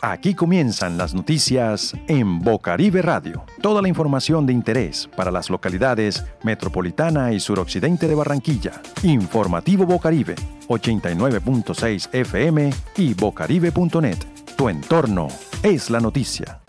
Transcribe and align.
Aquí 0.00 0.34
comienzan 0.34 0.96
las 0.96 1.12
noticias 1.12 1.94
en 2.06 2.38
Bocaribe 2.38 3.02
Radio. 3.02 3.44
Toda 3.60 3.82
la 3.82 3.88
información 3.88 4.46
de 4.46 4.52
interés 4.52 5.08
para 5.16 5.30
las 5.30 5.50
localidades 5.50 6.24
metropolitana 6.42 7.32
y 7.32 7.40
suroccidente 7.40 8.08
de 8.08 8.14
Barranquilla. 8.14 8.80
Informativo 9.02 9.86
Bocaribe, 9.86 10.34
89.6 10.68 12.08
FM 12.12 12.70
y 12.96 13.14
bocaribe.net. 13.14 14.18
Tu 14.56 14.68
entorno 14.68 15.28
es 15.62 15.90
la 15.90 16.00
noticia. 16.00 16.60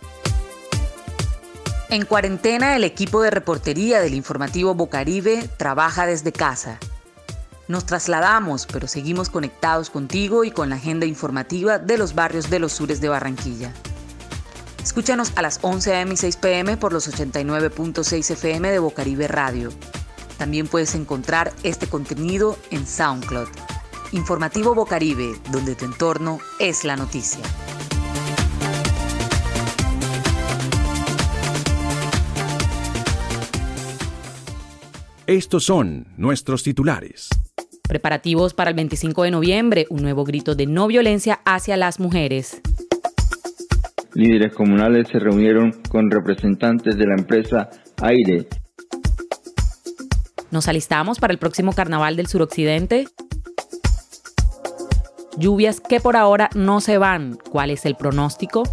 En 1.92 2.06
cuarentena, 2.06 2.76
el 2.76 2.84
equipo 2.84 3.24
de 3.24 3.32
reportería 3.32 4.00
del 4.00 4.14
informativo 4.14 4.76
Bocaribe 4.76 5.50
trabaja 5.58 6.06
desde 6.06 6.32
casa. 6.32 6.78
Nos 7.68 7.88
trasladamos, 7.88 8.68
pero 8.68 8.88
seguimos 8.88 9.32
conectados 9.32 9.90
contigo 9.90 10.44
y 10.44 10.52
con 10.52 10.70
la 10.70 10.76
agenda 10.76 11.08
informativa 11.08 11.80
de 11.80 11.98
los 11.98 12.14
barrios 12.14 12.52
de 12.52 12.60
los 12.60 12.74
sures 12.74 13.02
de 13.02 13.10
Barranquilla. 13.10 13.74
Escúchanos 14.84 15.32
a 15.36 15.42
las 15.42 15.58
11 15.64 15.96
a.m. 15.96 16.14
y 16.14 16.18
6 16.18 16.38
p.m. 16.38 16.78
por 16.78 16.94
los 16.94 17.12
89.6 17.12 18.32
FM 18.32 18.70
de 18.70 18.80
Bocaribe 18.80 19.28
Radio. 19.28 19.72
También 20.38 20.68
puedes 20.68 20.94
encontrar 20.94 21.52
este 21.64 21.88
contenido 21.88 22.56
en 22.70 22.86
SoundCloud. 22.86 23.50
Informativo 24.12 24.76
Bocaribe, 24.76 25.34
donde 25.52 25.74
tu 25.74 25.86
entorno 25.86 26.40
es 26.60 26.84
la 26.84 26.96
noticia. 26.96 27.42
Estos 35.30 35.66
son 35.66 36.08
nuestros 36.18 36.64
titulares. 36.64 37.30
Preparativos 37.88 38.56
para 38.56 38.72
el 38.72 38.76
25 38.76 39.22
de 39.22 39.30
noviembre, 39.30 39.86
un 39.92 40.02
nuevo 40.02 40.24
grito 40.24 40.56
de 40.56 40.66
no 40.66 40.88
violencia 40.88 41.40
hacia 41.46 41.78
las 41.78 42.00
mujeres. 42.00 42.60
Líderes 44.16 44.56
comunales 44.56 45.08
se 45.08 45.20
reunieron 45.20 45.84
con 45.88 46.10
representantes 46.10 46.98
de 46.98 47.06
la 47.06 47.14
empresa 47.14 47.70
Aire. 48.02 48.48
Nos 50.50 50.68
alistamos 50.68 51.20
para 51.20 51.32
el 51.32 51.38
próximo 51.38 51.74
carnaval 51.74 52.16
del 52.16 52.26
suroccidente. 52.26 53.06
Lluvias 55.38 55.80
que 55.80 56.00
por 56.00 56.18
ahora 56.18 56.50
no 56.56 56.82
se 56.82 56.98
van. 56.98 57.38
¿Cuál 57.52 57.70
es 57.70 57.86
el 57.86 57.94
pronóstico? 57.94 58.64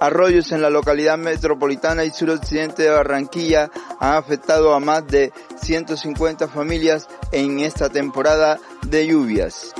Arroyos 0.00 0.50
en 0.52 0.62
la 0.62 0.70
localidad 0.70 1.18
metropolitana 1.18 2.06
y 2.06 2.10
suroccidente 2.10 2.84
de 2.84 2.88
Barranquilla 2.88 3.70
han 4.00 4.16
afectado 4.16 4.72
a 4.72 4.80
más 4.80 5.06
de 5.06 5.30
150 5.56 6.48
familias 6.48 7.06
en 7.32 7.60
esta 7.60 7.90
temporada 7.90 8.58
de 8.88 9.06
lluvias. 9.06 9.74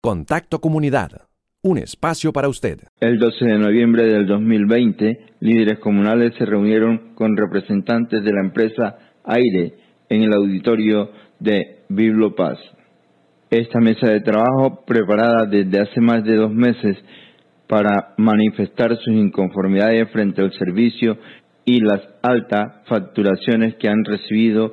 Contacto 0.00 0.60
Comunidad. 0.60 1.22
Un 1.62 1.78
espacio 1.78 2.32
para 2.32 2.48
usted. 2.48 2.78
El 3.00 3.18
12 3.18 3.44
de 3.44 3.58
noviembre 3.58 4.04
del 4.04 4.28
2020, 4.28 5.34
líderes 5.40 5.80
comunales 5.80 6.34
se 6.38 6.44
reunieron 6.44 7.14
con 7.16 7.36
representantes 7.36 8.22
de 8.22 8.32
la 8.32 8.40
empresa 8.40 8.98
Aire 9.24 9.74
en 10.08 10.22
el 10.22 10.32
auditorio 10.32 11.10
de 11.40 11.80
Biblopaz. 11.88 12.58
Esta 13.54 13.78
mesa 13.78 14.08
de 14.08 14.20
trabajo, 14.20 14.82
preparada 14.84 15.46
desde 15.46 15.78
hace 15.78 16.00
más 16.00 16.24
de 16.24 16.34
dos 16.34 16.52
meses 16.52 16.96
para 17.68 18.12
manifestar 18.16 18.96
sus 18.96 19.14
inconformidades 19.14 20.10
frente 20.10 20.42
al 20.42 20.52
servicio 20.54 21.16
y 21.64 21.78
las 21.78 22.00
altas 22.20 22.84
facturaciones 22.88 23.76
que 23.76 23.88
han 23.88 24.04
recibido 24.04 24.72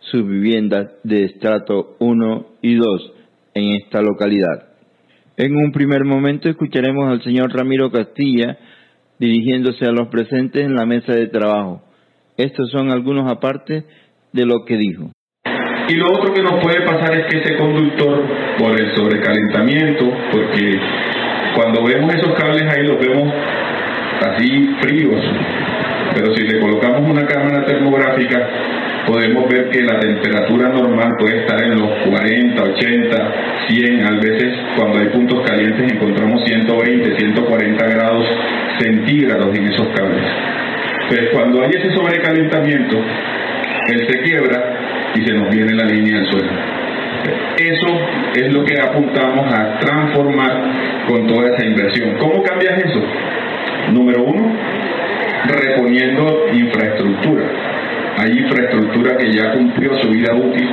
sus 0.00 0.26
viviendas 0.26 0.90
de 1.04 1.26
estrato 1.26 1.94
1 2.00 2.46
y 2.60 2.74
2 2.74 3.12
en 3.54 3.76
esta 3.76 4.02
localidad. 4.02 4.66
En 5.36 5.54
un 5.54 5.70
primer 5.70 6.04
momento 6.04 6.48
escucharemos 6.48 7.08
al 7.08 7.22
señor 7.22 7.54
Ramiro 7.54 7.92
Castilla 7.92 8.58
dirigiéndose 9.20 9.84
a 9.84 9.92
los 9.92 10.08
presentes 10.08 10.64
en 10.64 10.74
la 10.74 10.86
mesa 10.86 11.12
de 11.12 11.28
trabajo. 11.28 11.84
Estos 12.36 12.68
son 12.72 12.90
algunos 12.90 13.30
apartes 13.30 13.84
de 14.32 14.44
lo 14.44 14.64
que 14.64 14.76
dijo. 14.76 15.12
Y 15.88 15.94
lo 15.94 16.12
otro 16.12 16.34
que 16.34 16.42
nos 16.42 16.62
puede 16.62 16.82
pasar 16.82 17.14
es 17.14 17.26
que 17.26 17.38
ese 17.38 17.56
conductor, 17.56 18.24
por 18.58 18.78
el 18.78 18.94
sobrecalentamiento, 18.94 20.12
porque 20.30 20.78
cuando 21.54 21.82
vemos 21.84 22.14
esos 22.14 22.34
cables 22.34 22.62
ahí 22.70 22.86
los 22.86 22.98
vemos 22.98 23.32
así 24.20 24.76
fríos, 24.80 25.20
pero 26.14 26.34
si 26.34 26.44
le 26.44 26.60
colocamos 26.60 27.08
una 27.08 27.26
cámara 27.26 27.64
termográfica 27.64 28.48
podemos 29.08 29.48
ver 29.48 29.70
que 29.70 29.80
la 29.82 29.98
temperatura 29.98 30.68
normal 30.68 31.16
puede 31.18 31.40
estar 31.40 31.62
en 31.62 31.80
los 31.80 31.90
40, 32.10 32.62
80, 32.62 33.32
100, 33.66 34.06
a 34.06 34.10
veces 34.20 34.54
cuando 34.76 34.98
hay 34.98 35.06
puntos 35.06 35.40
calientes 35.48 35.92
encontramos 35.92 36.44
120, 36.44 37.16
140 37.18 37.86
grados 37.86 38.26
centígrados 38.78 39.56
en 39.56 39.64
esos 39.68 39.88
cables. 39.88 40.24
Pero 41.08 41.30
cuando 41.32 41.62
hay 41.62 41.70
ese 41.70 41.90
sobrecalentamiento, 41.92 42.98
él 43.88 44.06
se 44.06 44.22
quiebra 44.22 44.77
y 45.14 45.24
se 45.24 45.32
nos 45.34 45.50
viene 45.50 45.74
la 45.74 45.84
línea 45.84 46.16
del 46.16 46.26
suelo. 46.30 46.50
Eso 47.58 47.86
es 48.34 48.52
lo 48.52 48.64
que 48.64 48.80
apuntamos 48.80 49.52
a 49.52 49.78
transformar 49.80 50.62
con 51.08 51.26
toda 51.26 51.48
esa 51.54 51.66
inversión. 51.66 52.16
¿Cómo 52.18 52.42
cambias 52.42 52.78
eso? 52.84 53.02
Número 53.92 54.22
uno, 54.22 54.52
reponiendo 55.48 56.46
infraestructura. 56.52 57.44
Hay 58.18 58.30
infraestructura 58.38 59.16
que 59.16 59.32
ya 59.32 59.52
cumplió 59.52 59.94
su 60.00 60.08
vida 60.10 60.34
útil 60.34 60.68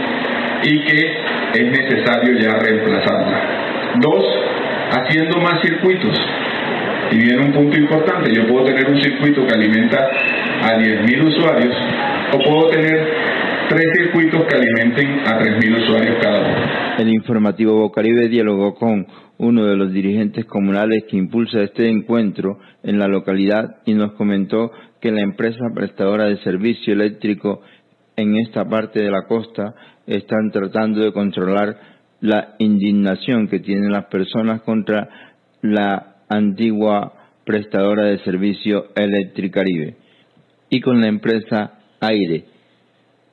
y 0.64 0.80
que 0.80 1.18
es 1.54 1.72
necesario 1.72 2.38
ya 2.40 2.58
reemplazarla. 2.60 3.42
Dos, 4.00 4.26
haciendo 4.92 5.40
más 5.40 5.62
circuitos. 5.62 6.20
Y 7.12 7.18
viene 7.18 7.46
un 7.46 7.52
punto 7.52 7.78
importante, 7.78 8.34
yo 8.34 8.48
puedo 8.48 8.66
tener 8.66 8.90
un 8.90 9.00
circuito 9.00 9.46
que 9.46 9.54
alimenta 9.54 10.10
a 10.64 10.76
10.000 10.78 11.28
usuarios 11.28 11.76
o 12.34 12.40
puedo 12.40 12.70
tener 12.70 13.08
tres 13.70 13.86
circuitos 13.98 14.46
que 14.48 14.56
alimenten 14.56 15.20
a 15.26 15.40
3.000 15.40 15.84
usuarios 15.84 16.18
cada 16.22 16.40
uno. 16.40 16.86
El 17.00 17.10
informativo 17.10 17.80
Bocaribe 17.80 18.30
dialogó 18.30 18.76
con 18.76 19.08
uno 19.38 19.66
de 19.66 19.76
los 19.76 19.92
dirigentes 19.92 20.46
comunales 20.46 21.04
que 21.10 21.18
impulsa 21.18 21.62
este 21.62 21.90
encuentro 21.90 22.60
en 22.84 23.00
la 23.00 23.08
localidad 23.08 23.78
y 23.86 23.94
nos 23.94 24.14
comentó 24.14 24.72
que 25.02 25.12
la 25.12 25.22
empresa 25.22 25.66
prestadora 25.74 26.26
de 26.26 26.38
servicio 26.38 26.94
eléctrico 26.94 27.62
en 28.16 28.38
esta 28.38 28.68
parte 28.68 29.02
de 29.02 29.12
la 29.12 29.24
costa 29.28 29.76
están 30.08 30.52
tratando 30.52 31.02
de 31.02 31.12
controlar 31.12 31.78
la 32.22 32.56
indignación 32.60 33.48
que 33.48 33.60
tienen 33.60 33.92
las 33.92 34.06
personas 34.06 34.62
contra 34.62 35.10
la 35.62 36.16
antigua 36.30 37.14
prestadora 37.46 38.06
de 38.06 38.20
servicio 38.20 38.88
Electricaribe 38.96 39.98
y 40.70 40.82
con 40.82 41.02
la 41.02 41.08
empresa 41.08 41.74
Aire, 42.00 42.46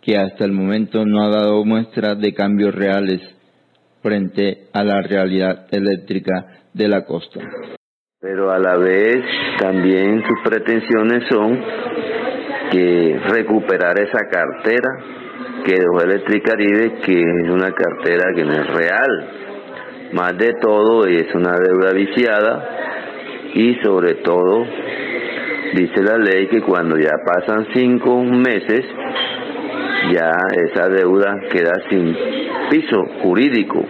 que 0.02 0.18
hasta 0.18 0.44
el 0.44 0.52
momento 0.52 1.06
no 1.06 1.22
ha 1.22 1.28
dado 1.28 1.64
muestras 1.64 2.20
de 2.20 2.34
cambios 2.34 2.74
reales 2.74 3.20
frente 4.02 4.66
a 4.72 4.82
la 4.82 5.00
realidad 5.00 5.66
eléctrica 5.70 6.64
de 6.74 6.88
la 6.88 7.04
costa. 7.04 7.40
Pero 8.20 8.50
a 8.50 8.58
la 8.58 8.76
vez 8.76 9.24
también 9.58 10.24
sus 10.26 10.40
pretensiones 10.44 11.24
son 11.30 11.58
que 12.72 13.20
recuperar 13.28 13.98
esa 14.00 14.28
cartera 14.28 14.88
que 15.64 15.74
dejó 15.74 16.00
Electricaribe, 16.02 16.94
que 17.04 17.20
es 17.20 17.50
una 17.50 17.72
cartera 17.72 18.32
que 18.34 18.44
no 18.44 18.52
es 18.52 18.66
real. 18.74 19.28
Más 20.12 20.36
de 20.36 20.54
todo 20.60 21.06
es 21.06 21.32
una 21.34 21.56
deuda 21.58 21.92
viciada 21.92 22.68
y 23.54 23.74
sobre 23.82 24.14
todo 24.16 24.66
dice 25.74 26.02
la 26.02 26.18
ley 26.18 26.48
que 26.48 26.60
cuando 26.62 26.96
ya 26.98 27.12
pasan 27.24 27.68
cinco 27.72 28.22
meses 28.22 28.84
ya 30.10 30.32
esa 30.64 30.88
deuda 30.88 31.40
queda 31.50 31.74
sin 31.88 32.16
piso 32.70 33.04
jurídico 33.22 33.84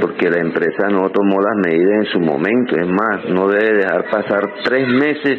porque 0.00 0.28
la 0.30 0.40
empresa 0.40 0.88
no 0.90 1.08
tomó 1.10 1.40
las 1.40 1.56
medidas 1.56 2.06
en 2.06 2.12
su 2.12 2.20
momento. 2.20 2.76
Es 2.76 2.86
más, 2.86 3.24
no 3.28 3.48
debe 3.48 3.78
dejar 3.78 4.04
pasar 4.10 4.42
tres 4.64 4.86
meses 4.88 5.38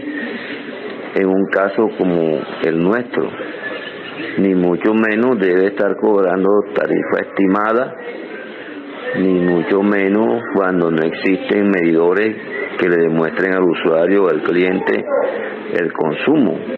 en 1.15 1.27
un 1.27 1.45
caso 1.47 1.89
como 1.97 2.39
el 2.63 2.83
nuestro, 2.83 3.29
ni 4.39 4.53
mucho 4.55 4.93
menos 4.93 5.39
debe 5.39 5.67
estar 5.67 5.95
cobrando 5.97 6.49
tarifa 6.73 7.29
estimada, 7.29 7.95
ni 9.17 9.33
mucho 9.33 9.81
menos 9.81 10.43
cuando 10.55 10.91
no 10.91 11.01
existen 11.03 11.69
medidores 11.69 12.35
que 12.77 12.89
le 12.89 12.97
demuestren 12.97 13.53
al 13.53 13.63
usuario 13.63 14.25
o 14.25 14.29
al 14.29 14.43
cliente 14.43 15.05
el 15.73 15.91
consumo. 15.93 16.76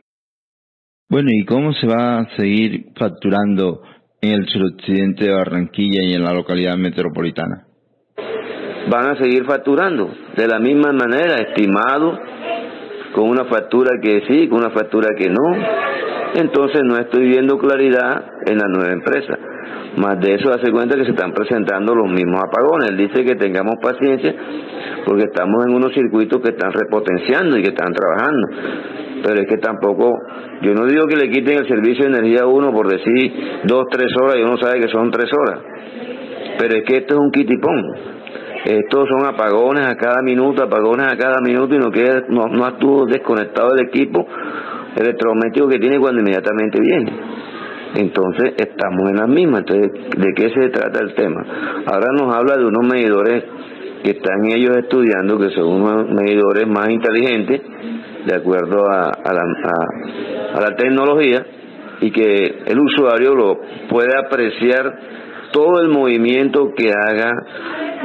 Bueno, 1.11 1.29
¿y 1.31 1.43
cómo 1.43 1.73
se 1.73 1.87
va 1.87 2.19
a 2.19 2.35
seguir 2.37 2.89
facturando 2.95 3.81
en 4.21 4.31
el 4.31 4.47
suroccidente 4.47 5.25
de 5.25 5.33
Barranquilla 5.33 6.03
y 6.03 6.13
en 6.13 6.23
la 6.23 6.33
localidad 6.33 6.77
metropolitana? 6.77 7.65
Van 8.91 9.07
a 9.07 9.17
seguir 9.17 9.43
facturando 9.45 10.13
de 10.37 10.47
la 10.47 10.59
misma 10.59 10.91
manera, 10.91 11.37
estimado, 11.37 12.15
con 13.15 13.27
una 13.27 13.45
factura 13.45 13.99
que 13.99 14.21
sí, 14.27 14.47
con 14.49 14.59
una 14.59 14.69
factura 14.69 15.09
que 15.17 15.31
no. 15.31 15.51
Entonces 16.35 16.81
no 16.83 16.95
estoy 16.97 17.27
viendo 17.27 17.57
claridad 17.57 18.25
en 18.45 18.59
la 18.59 18.67
nueva 18.67 18.93
empresa. 18.93 19.35
Más 19.99 20.17
de 20.21 20.35
eso 20.35 20.49
hace 20.49 20.71
cuenta 20.71 20.95
que 20.95 21.03
se 21.03 21.11
están 21.11 21.33
presentando 21.33 21.93
los 21.93 22.09
mismos 22.09 22.41
apagones. 22.41 22.89
Él 22.89 22.97
dice 22.97 23.25
que 23.25 23.35
tengamos 23.35 23.75
paciencia 23.81 24.33
porque 25.05 25.23
estamos 25.25 25.65
en 25.65 25.73
unos 25.73 25.93
circuitos 25.93 26.41
que 26.41 26.51
están 26.51 26.71
repotenciando 26.71 27.57
y 27.57 27.63
que 27.63 27.69
están 27.69 27.93
trabajando. 27.93 28.47
Pero 29.23 29.41
es 29.41 29.47
que 29.47 29.57
tampoco, 29.57 30.17
yo 30.61 30.73
no 30.73 30.85
digo 30.85 31.05
que 31.05 31.17
le 31.17 31.29
quiten 31.29 31.57
el 31.57 31.67
servicio 31.67 32.05
de 32.05 32.17
energía 32.17 32.43
a 32.43 32.47
uno 32.47 32.71
por 32.71 32.87
decir 32.87 33.33
dos, 33.65 33.87
tres 33.91 34.07
horas 34.21 34.37
y 34.37 34.41
uno 34.41 34.57
sabe 34.57 34.79
que 34.79 34.87
son 34.87 35.11
tres 35.11 35.29
horas. 35.33 35.59
Pero 36.57 36.77
es 36.77 36.83
que 36.85 36.93
esto 36.99 37.15
es 37.15 37.19
un 37.19 37.31
kitipón. 37.31 37.83
Estos 38.63 39.09
son 39.09 39.25
apagones 39.25 39.85
a 39.85 39.95
cada 39.95 40.21
minuto, 40.21 40.63
apagones 40.63 41.07
a 41.11 41.17
cada 41.17 41.41
minuto 41.41 41.75
y 41.75 41.77
no, 41.77 41.91
queda, 41.91 42.23
no, 42.29 42.47
no 42.47 42.67
estuvo 42.69 43.05
desconectado 43.05 43.73
el 43.73 43.87
equipo 43.87 44.25
electrodoméstico 44.95 45.67
que 45.67 45.79
tiene 45.79 45.99
cuando 45.99 46.21
inmediatamente 46.21 46.79
viene. 46.79 47.11
Entonces 47.95 48.53
estamos 48.57 49.09
en 49.09 49.17
la 49.17 49.27
misma. 49.27 49.59
Entonces, 49.59 49.91
¿de 50.17 50.33
qué 50.35 50.49
se 50.49 50.69
trata 50.69 50.99
el 51.01 51.13
tema? 51.15 51.43
Ahora 51.85 52.07
nos 52.13 52.35
habla 52.35 52.57
de 52.57 52.65
unos 52.65 52.85
medidores 52.91 53.43
que 54.03 54.11
están 54.11 54.45
ellos 54.45 54.77
estudiando, 54.77 55.37
que 55.37 55.49
son 55.51 55.67
unos 55.67 56.09
medidores 56.09 56.67
más 56.67 56.89
inteligentes, 56.89 57.61
de 58.25 58.35
acuerdo 58.35 58.85
a, 58.89 59.11
la, 59.33 59.43
a 60.53 60.61
la 60.61 60.75
tecnología, 60.75 61.45
y 62.01 62.11
que 62.11 62.63
el 62.65 62.79
usuario 62.79 63.35
lo 63.35 63.59
puede 63.89 64.17
apreciar 64.17 64.99
todo 65.51 65.81
el 65.81 65.89
movimiento 65.89 66.73
que 66.75 66.91
haga 66.91 67.31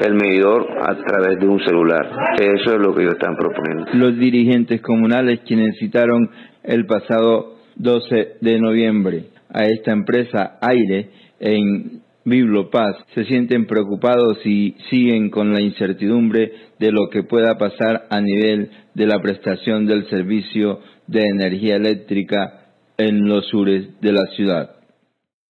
el 0.03 0.15
medidor 0.15 0.67
a 0.81 0.97
través 0.97 1.39
de 1.39 1.47
un 1.47 1.61
celular. 1.61 2.11
Eso 2.41 2.75
es 2.75 2.81
lo 2.81 2.95
que 2.95 3.03
ellos 3.03 3.15
están 3.15 3.37
proponiendo. 3.37 3.87
Los 3.93 4.19
dirigentes 4.19 4.81
comunales 4.81 5.41
quienes 5.47 5.79
citaron 5.79 6.29
el 6.65 6.87
pasado 6.87 7.55
12 7.77 8.37
de 8.41 8.59
noviembre 8.59 9.34
a 9.55 9.65
esta 9.67 9.93
empresa 9.93 10.59
Aire 10.61 11.11
en 11.41 12.03
Biblopaz 12.25 12.97
se 13.15 13.25
sienten 13.25 13.67
preocupados 13.67 14.39
y 14.45 14.75
siguen 14.91 15.31
con 15.31 15.53
la 15.53 15.61
incertidumbre 15.61 16.53
de 16.79 16.91
lo 16.91 17.09
que 17.11 17.23
pueda 17.23 17.57
pasar 17.59 18.07
a 18.11 18.21
nivel 18.21 18.71
de 18.95 19.07
la 19.07 19.21
prestación 19.21 19.87
del 19.87 20.09
servicio 20.09 20.81
de 21.07 21.27
energía 21.27 21.77
eléctrica 21.77 22.73
en 22.97 23.29
los 23.29 23.47
sures 23.49 24.01
de 24.01 24.13
la 24.13 24.27
ciudad. 24.35 24.77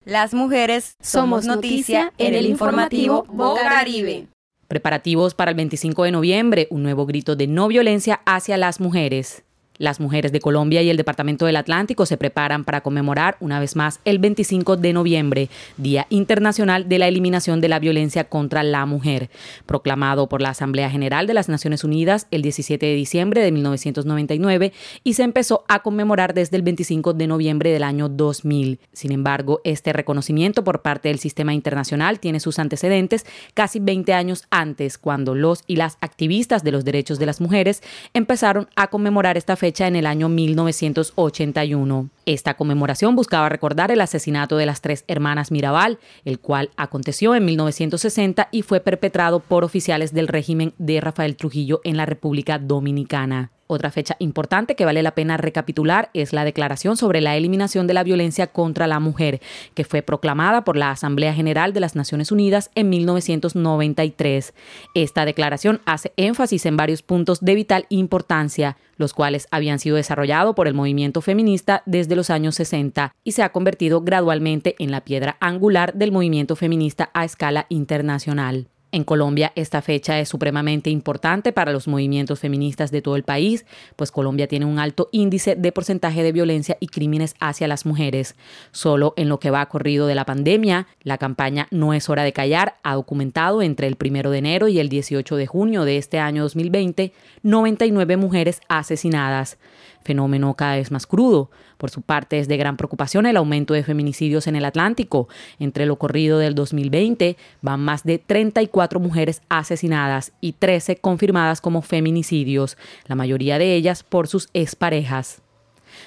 Las 0.04 0.34
mujeres 0.34 0.96
somos 1.00 1.46
noticia 1.46 2.12
en 2.18 2.34
el 2.34 2.46
informativo 2.46 3.24
Bocaribe. 3.28 4.26
Preparativos 4.68 5.34
para 5.34 5.52
el 5.52 5.56
25 5.56 6.04
de 6.04 6.10
noviembre, 6.10 6.66
un 6.70 6.82
nuevo 6.82 7.06
grito 7.06 7.36
de 7.36 7.46
no 7.46 7.68
violencia 7.68 8.20
hacia 8.26 8.56
las 8.56 8.80
mujeres. 8.80 9.44
Las 9.78 9.98
mujeres 9.98 10.30
de 10.30 10.40
Colombia 10.40 10.82
y 10.82 10.90
el 10.90 10.96
Departamento 10.96 11.46
del 11.46 11.56
Atlántico 11.56 12.06
se 12.06 12.16
preparan 12.16 12.64
para 12.64 12.82
conmemorar 12.82 13.36
una 13.40 13.58
vez 13.58 13.74
más 13.74 13.98
el 14.04 14.20
25 14.20 14.76
de 14.76 14.92
noviembre, 14.92 15.50
Día 15.76 16.06
Internacional 16.10 16.88
de 16.88 17.00
la 17.00 17.08
Eliminación 17.08 17.60
de 17.60 17.68
la 17.68 17.80
Violencia 17.80 18.24
contra 18.24 18.62
la 18.62 18.86
Mujer, 18.86 19.30
proclamado 19.66 20.28
por 20.28 20.40
la 20.40 20.50
Asamblea 20.50 20.90
General 20.90 21.26
de 21.26 21.34
las 21.34 21.48
Naciones 21.48 21.82
Unidas 21.82 22.28
el 22.30 22.42
17 22.42 22.86
de 22.86 22.94
diciembre 22.94 23.42
de 23.42 23.50
1999 23.50 24.72
y 25.02 25.14
se 25.14 25.24
empezó 25.24 25.64
a 25.66 25.82
conmemorar 25.82 26.34
desde 26.34 26.56
el 26.56 26.62
25 26.62 27.12
de 27.12 27.26
noviembre 27.26 27.70
del 27.70 27.82
año 27.82 28.08
2000. 28.08 28.78
Sin 28.92 29.10
embargo, 29.10 29.60
este 29.64 29.92
reconocimiento 29.92 30.62
por 30.62 30.82
parte 30.82 31.08
del 31.08 31.18
sistema 31.18 31.52
internacional 31.52 32.20
tiene 32.20 32.38
sus 32.38 32.60
antecedentes 32.60 33.26
casi 33.54 33.80
20 33.80 34.12
años 34.14 34.44
antes, 34.50 34.98
cuando 34.98 35.34
los 35.34 35.64
y 35.66 35.74
las 35.76 35.98
activistas 36.00 36.62
de 36.62 36.70
los 36.70 36.84
derechos 36.84 37.18
de 37.18 37.26
las 37.26 37.40
mujeres 37.40 37.82
empezaron 38.12 38.68
a 38.76 38.86
conmemorar 38.86 39.36
esta 39.36 39.56
en 39.64 39.96
el 39.96 40.06
año 40.06 40.28
1981. 40.28 42.10
Esta 42.26 42.54
conmemoración 42.54 43.16
buscaba 43.16 43.48
recordar 43.48 43.90
el 43.90 44.02
asesinato 44.02 44.58
de 44.58 44.66
las 44.66 44.82
tres 44.82 45.04
hermanas 45.08 45.50
Mirabal, 45.50 45.98
el 46.26 46.38
cual 46.38 46.68
aconteció 46.76 47.34
en 47.34 47.46
1960 47.46 48.48
y 48.50 48.60
fue 48.60 48.80
perpetrado 48.80 49.40
por 49.40 49.64
oficiales 49.64 50.12
del 50.12 50.28
régimen 50.28 50.74
de 50.76 51.00
Rafael 51.00 51.36
Trujillo 51.36 51.80
en 51.84 51.96
la 51.96 52.04
República 52.04 52.58
Dominicana. 52.58 53.53
Otra 53.66 53.90
fecha 53.90 54.16
importante 54.18 54.74
que 54.76 54.84
vale 54.84 55.02
la 55.02 55.14
pena 55.14 55.38
recapitular 55.38 56.10
es 56.12 56.34
la 56.34 56.44
Declaración 56.44 56.98
sobre 56.98 57.22
la 57.22 57.36
Eliminación 57.36 57.86
de 57.86 57.94
la 57.94 58.04
Violencia 58.04 58.46
contra 58.46 58.86
la 58.86 59.00
Mujer, 59.00 59.40
que 59.72 59.84
fue 59.84 60.02
proclamada 60.02 60.64
por 60.64 60.76
la 60.76 60.90
Asamblea 60.90 61.32
General 61.32 61.72
de 61.72 61.80
las 61.80 61.96
Naciones 61.96 62.30
Unidas 62.30 62.70
en 62.74 62.90
1993. 62.90 64.52
Esta 64.94 65.24
declaración 65.24 65.80
hace 65.86 66.12
énfasis 66.16 66.66
en 66.66 66.76
varios 66.76 67.02
puntos 67.02 67.40
de 67.40 67.54
vital 67.54 67.86
importancia, 67.88 68.76
los 68.96 69.14
cuales 69.14 69.48
habían 69.50 69.78
sido 69.78 69.96
desarrollados 69.96 70.54
por 70.54 70.68
el 70.68 70.74
movimiento 70.74 71.22
feminista 71.22 71.82
desde 71.86 72.16
los 72.16 72.28
años 72.28 72.56
60 72.56 73.14
y 73.24 73.32
se 73.32 73.42
ha 73.42 73.48
convertido 73.48 74.02
gradualmente 74.02 74.76
en 74.78 74.90
la 74.90 75.02
piedra 75.02 75.38
angular 75.40 75.94
del 75.94 76.12
movimiento 76.12 76.54
feminista 76.54 77.10
a 77.14 77.24
escala 77.24 77.64
internacional. 77.70 78.68
En 78.94 79.02
Colombia 79.02 79.50
esta 79.56 79.82
fecha 79.82 80.20
es 80.20 80.28
supremamente 80.28 80.88
importante 80.88 81.52
para 81.52 81.72
los 81.72 81.88
movimientos 81.88 82.38
feministas 82.38 82.92
de 82.92 83.02
todo 83.02 83.16
el 83.16 83.24
país, 83.24 83.66
pues 83.96 84.12
Colombia 84.12 84.46
tiene 84.46 84.66
un 84.66 84.78
alto 84.78 85.08
índice 85.10 85.56
de 85.56 85.72
porcentaje 85.72 86.22
de 86.22 86.30
violencia 86.30 86.76
y 86.78 86.86
crímenes 86.86 87.34
hacia 87.40 87.66
las 87.66 87.86
mujeres. 87.86 88.36
Solo 88.70 89.12
en 89.16 89.28
lo 89.28 89.40
que 89.40 89.50
va 89.50 89.66
corrido 89.66 90.06
de 90.06 90.14
la 90.14 90.24
pandemia, 90.24 90.86
la 91.02 91.18
campaña 91.18 91.66
No 91.72 91.92
es 91.92 92.08
hora 92.08 92.22
de 92.22 92.32
callar 92.32 92.76
ha 92.84 92.94
documentado 92.94 93.62
entre 93.62 93.88
el 93.88 93.96
1 94.00 94.30
de 94.30 94.38
enero 94.38 94.68
y 94.68 94.78
el 94.78 94.88
18 94.88 95.34
de 95.34 95.46
junio 95.48 95.84
de 95.84 95.96
este 95.96 96.20
año 96.20 96.44
2020 96.44 97.12
99 97.42 98.16
mujeres 98.16 98.60
asesinadas 98.68 99.58
fenómeno 100.04 100.54
cada 100.54 100.76
vez 100.76 100.90
más 100.90 101.06
crudo. 101.06 101.50
Por 101.78 101.90
su 101.90 102.02
parte, 102.02 102.38
es 102.38 102.46
de 102.46 102.56
gran 102.56 102.76
preocupación 102.76 103.26
el 103.26 103.36
aumento 103.36 103.74
de 103.74 103.82
feminicidios 103.82 104.46
en 104.46 104.56
el 104.56 104.64
Atlántico. 104.64 105.28
Entre 105.58 105.86
lo 105.86 105.96
corrido 105.96 106.38
del 106.38 106.54
2020 106.54 107.36
van 107.62 107.80
más 107.80 108.04
de 108.04 108.18
34 108.18 109.00
mujeres 109.00 109.42
asesinadas 109.48 110.32
y 110.40 110.52
13 110.52 110.96
confirmadas 110.96 111.60
como 111.60 111.82
feminicidios, 111.82 112.76
la 113.06 113.16
mayoría 113.16 113.58
de 113.58 113.74
ellas 113.74 114.02
por 114.02 114.28
sus 114.28 114.48
exparejas. 114.54 115.42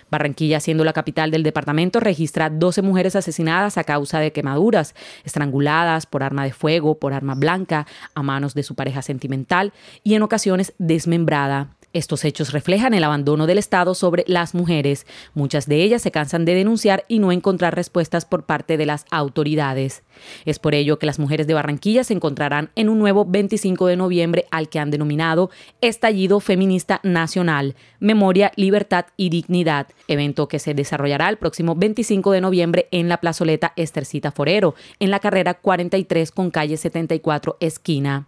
Barranquilla, 0.10 0.60
siendo 0.60 0.84
la 0.84 0.94
capital 0.94 1.32
del 1.32 1.44
departamento, 1.44 2.00
registra 2.00 2.50
12 2.50 2.82
mujeres 2.82 3.16
asesinadas 3.16 3.78
a 3.78 3.84
causa 3.84 4.20
de 4.20 4.32
quemaduras, 4.32 4.96
estranguladas 5.24 6.06
por 6.06 6.24
arma 6.24 6.44
de 6.44 6.54
fuego, 6.54 7.00
por 7.00 7.14
arma 7.14 7.36
blanca, 7.36 7.88
a 8.14 8.24
manos 8.24 8.54
de 8.54 8.64
su 8.64 8.76
pareja 8.76 9.02
sentimental 9.02 9.74
y 10.04 10.16
en 10.16 10.24
ocasiones 10.24 10.74
desmembrada. 10.78 11.77
Estos 11.98 12.26
hechos 12.26 12.52
reflejan 12.52 12.94
el 12.94 13.04
abandono 13.04 13.48
del 13.48 13.58
Estado 13.58 13.96
sobre 13.96 14.24
las 14.28 14.54
mujeres. 14.54 15.08
Muchas 15.34 15.66
de 15.66 15.82
ellas 15.82 16.04
se 16.04 16.12
cansan 16.12 16.46
de 16.46 16.54
denunciar 16.54 17.06
y 17.08 17.18
no 17.18 17.32
encontrar 17.32 17.76
respuestas 17.76 18.24
por 18.24 18.46
parte 18.46 18.78
de 18.78 18.86
las 18.86 19.08
autoridades. 19.10 20.04
Es 20.46 20.60
por 20.60 20.76
ello 20.76 21.00
que 21.00 21.08
las 21.08 21.18
mujeres 21.18 21.48
de 21.48 21.56
Barranquilla 21.56 22.04
se 22.04 22.14
encontrarán 22.14 22.70
en 22.76 22.90
un 22.90 23.00
nuevo 23.00 23.26
25 23.26 23.88
de 23.88 23.98
noviembre 23.98 24.46
al 24.52 24.70
que 24.70 24.78
han 24.78 24.92
denominado 24.92 25.50
Estallido 25.82 26.40
Feminista 26.40 27.00
Nacional, 27.02 27.76
Memoria, 28.00 28.52
Libertad 28.58 29.08
y 29.18 29.30
Dignidad, 29.30 29.88
evento 30.08 30.48
que 30.48 30.60
se 30.60 30.76
desarrollará 30.76 31.28
el 31.30 31.38
próximo 31.38 31.74
25 31.74 32.32
de 32.32 32.42
noviembre 32.42 32.90
en 32.92 33.10
la 33.10 33.18
plazoleta 33.18 33.74
Estercita 33.76 34.32
Forero, 34.32 34.76
en 35.00 35.10
la 35.10 35.20
carrera 35.20 35.56
43 35.56 36.30
con 36.30 36.52
calle 36.52 36.78
74 36.78 37.58
esquina. 37.60 38.28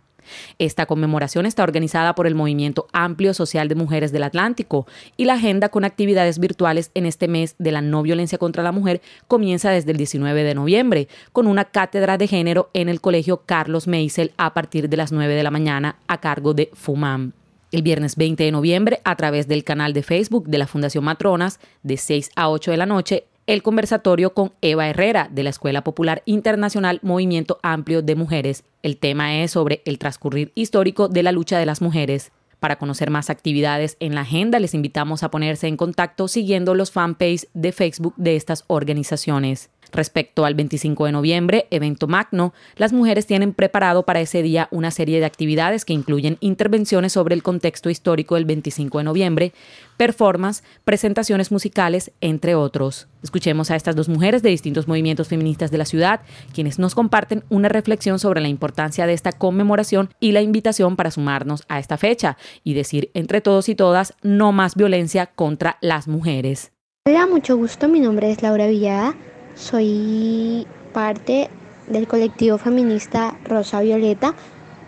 Esta 0.58 0.86
conmemoración 0.86 1.46
está 1.46 1.64
organizada 1.64 2.16
por 2.16 2.28
el 2.28 2.36
Movimiento 2.36 2.88
Amplio 2.94 3.34
Social 3.34 3.68
de 3.68 3.76
Mujeres 3.76 4.12
del 4.12 4.24
Atlántico 4.24 4.88
y 5.18 5.26
la 5.26 5.34
agenda 5.34 5.70
con 5.70 5.86
actividades 5.86 6.40
virtuales 6.40 6.92
en 6.94 7.06
este 7.06 7.28
mes 7.28 7.56
de 7.60 7.72
la 7.72 7.82
no 7.82 8.04
violencia 8.04 8.38
contra 8.38 8.64
la 8.64 8.72
mujer 8.72 9.02
comienza 9.28 9.72
desde 9.72 9.92
el 9.92 9.98
19 9.98 10.44
de 10.44 10.56
noviembre 10.56 11.08
con 11.32 11.48
una 11.48 11.66
cátedra 11.66 12.18
de 12.18 12.28
género 12.28 12.70
en 12.74 12.90
el 12.90 13.02
Colegio 13.02 13.44
Carlos 13.46 13.88
Meisel 13.88 14.32
a 14.38 14.54
partir 14.54 14.90
de 14.90 14.98
las 14.98 15.12
9 15.12 15.34
de 15.34 15.44
la 15.44 15.52
mañana 15.52 15.98
a 16.08 16.20
cargo 16.20 16.54
de 16.54 16.70
FUMAM. 16.74 17.34
El 17.72 17.84
viernes 17.84 18.16
20 18.16 18.44
de 18.44 18.52
noviembre, 18.52 19.00
a 19.04 19.16
través 19.16 19.48
del 19.48 19.64
canal 19.64 19.94
de 19.94 20.02
Facebook 20.02 20.48
de 20.48 20.58
la 20.58 20.66
Fundación 20.66 21.04
Matronas, 21.04 21.60
de 21.84 21.98
6 21.98 22.32
a 22.36 22.50
8 22.50 22.72
de 22.72 22.78
la 22.78 22.88
noche, 22.88 23.26
el 23.50 23.64
conversatorio 23.64 24.36
con 24.36 24.54
Eva 24.62 24.88
Herrera 24.88 25.28
de 25.32 25.42
la 25.42 25.50
Escuela 25.50 25.84
Popular 25.84 26.22
Internacional 26.26 27.00
Movimiento 27.02 27.58
Amplio 27.64 28.04
de 28.04 28.14
Mujeres. 28.14 28.64
El 28.84 28.98
tema 28.98 29.42
es 29.42 29.50
sobre 29.50 29.82
el 29.86 29.98
transcurrir 29.98 30.52
histórico 30.54 31.08
de 31.08 31.24
la 31.24 31.32
lucha 31.32 31.58
de 31.58 31.66
las 31.66 31.82
mujeres. 31.82 32.32
Para 32.60 32.78
conocer 32.78 33.10
más 33.10 33.32
actividades 33.32 33.98
en 34.00 34.14
la 34.14 34.22
agenda, 34.22 34.60
les 34.60 34.76
invitamos 34.76 35.24
a 35.24 35.32
ponerse 35.32 35.66
en 35.66 35.78
contacto 35.78 36.28
siguiendo 36.28 36.76
los 36.76 36.92
fanpages 36.92 37.48
de 37.56 37.72
Facebook 37.72 38.14
de 38.18 38.36
estas 38.36 38.66
organizaciones. 38.68 39.72
Respecto 39.92 40.46
al 40.46 40.56
25 40.56 41.06
de 41.06 41.12
noviembre, 41.12 41.68
evento 41.72 42.08
magno, 42.08 42.54
las 42.76 42.94
mujeres 42.94 43.26
tienen 43.26 43.54
preparado 43.54 44.04
para 44.04 44.22
ese 44.22 44.42
día 44.42 44.68
una 44.72 44.92
serie 44.92 45.20
de 45.20 45.26
actividades 45.26 45.86
que 45.86 45.94
incluyen 45.94 46.38
intervenciones 46.42 47.14
sobre 47.14 47.36
el 47.36 47.44
contexto 47.44 47.90
histórico 47.90 48.36
del 48.36 48.46
25 48.46 49.00
de 49.00 49.04
noviembre, 49.04 49.54
performance, 49.98 50.64
presentaciones 50.86 51.52
musicales, 51.52 52.12
entre 52.22 52.56
otros. 52.56 53.08
Escuchemos 53.24 53.72
a 53.72 53.76
estas 53.76 53.96
dos 53.96 54.08
mujeres 54.08 54.42
de 54.42 54.50
distintos 54.50 54.88
movimientos 54.88 55.28
feministas 55.28 55.72
de 55.72 55.78
la 55.78 55.86
ciudad, 55.86 56.22
quienes 56.54 56.80
nos 56.80 56.96
comparten 56.96 57.44
una 57.50 57.68
reflexión 57.68 58.20
sobre 58.20 58.42
la 58.42 58.48
importancia 58.48 59.06
de 59.06 59.14
esta 59.14 59.32
conmemoración 59.32 60.10
y 60.20 60.32
la 60.32 60.42
invitación 60.42 60.96
para 60.96 61.12
sumarnos 61.12 61.64
a 61.68 61.80
esta 61.80 61.98
fecha 61.98 62.38
y 62.64 62.76
decir 62.76 63.12
entre 63.14 63.42
todos 63.42 63.70
y 63.70 63.76
todas 63.76 64.14
no 64.22 64.52
más 64.52 64.76
violencia 64.76 65.26
contra 65.28 65.78
las 65.82 66.08
mujeres. 66.08 66.72
Hola, 67.08 67.26
mucho 67.28 67.58
gusto, 67.58 67.88
mi 67.88 68.00
nombre 68.00 68.32
es 68.32 68.42
Laura 68.42 68.68
Villada, 68.68 69.16
soy 69.60 70.66
parte 70.94 71.50
del 71.88 72.08
colectivo 72.08 72.58
feminista 72.58 73.38
Rosa 73.44 73.82
Violeta 73.82 74.34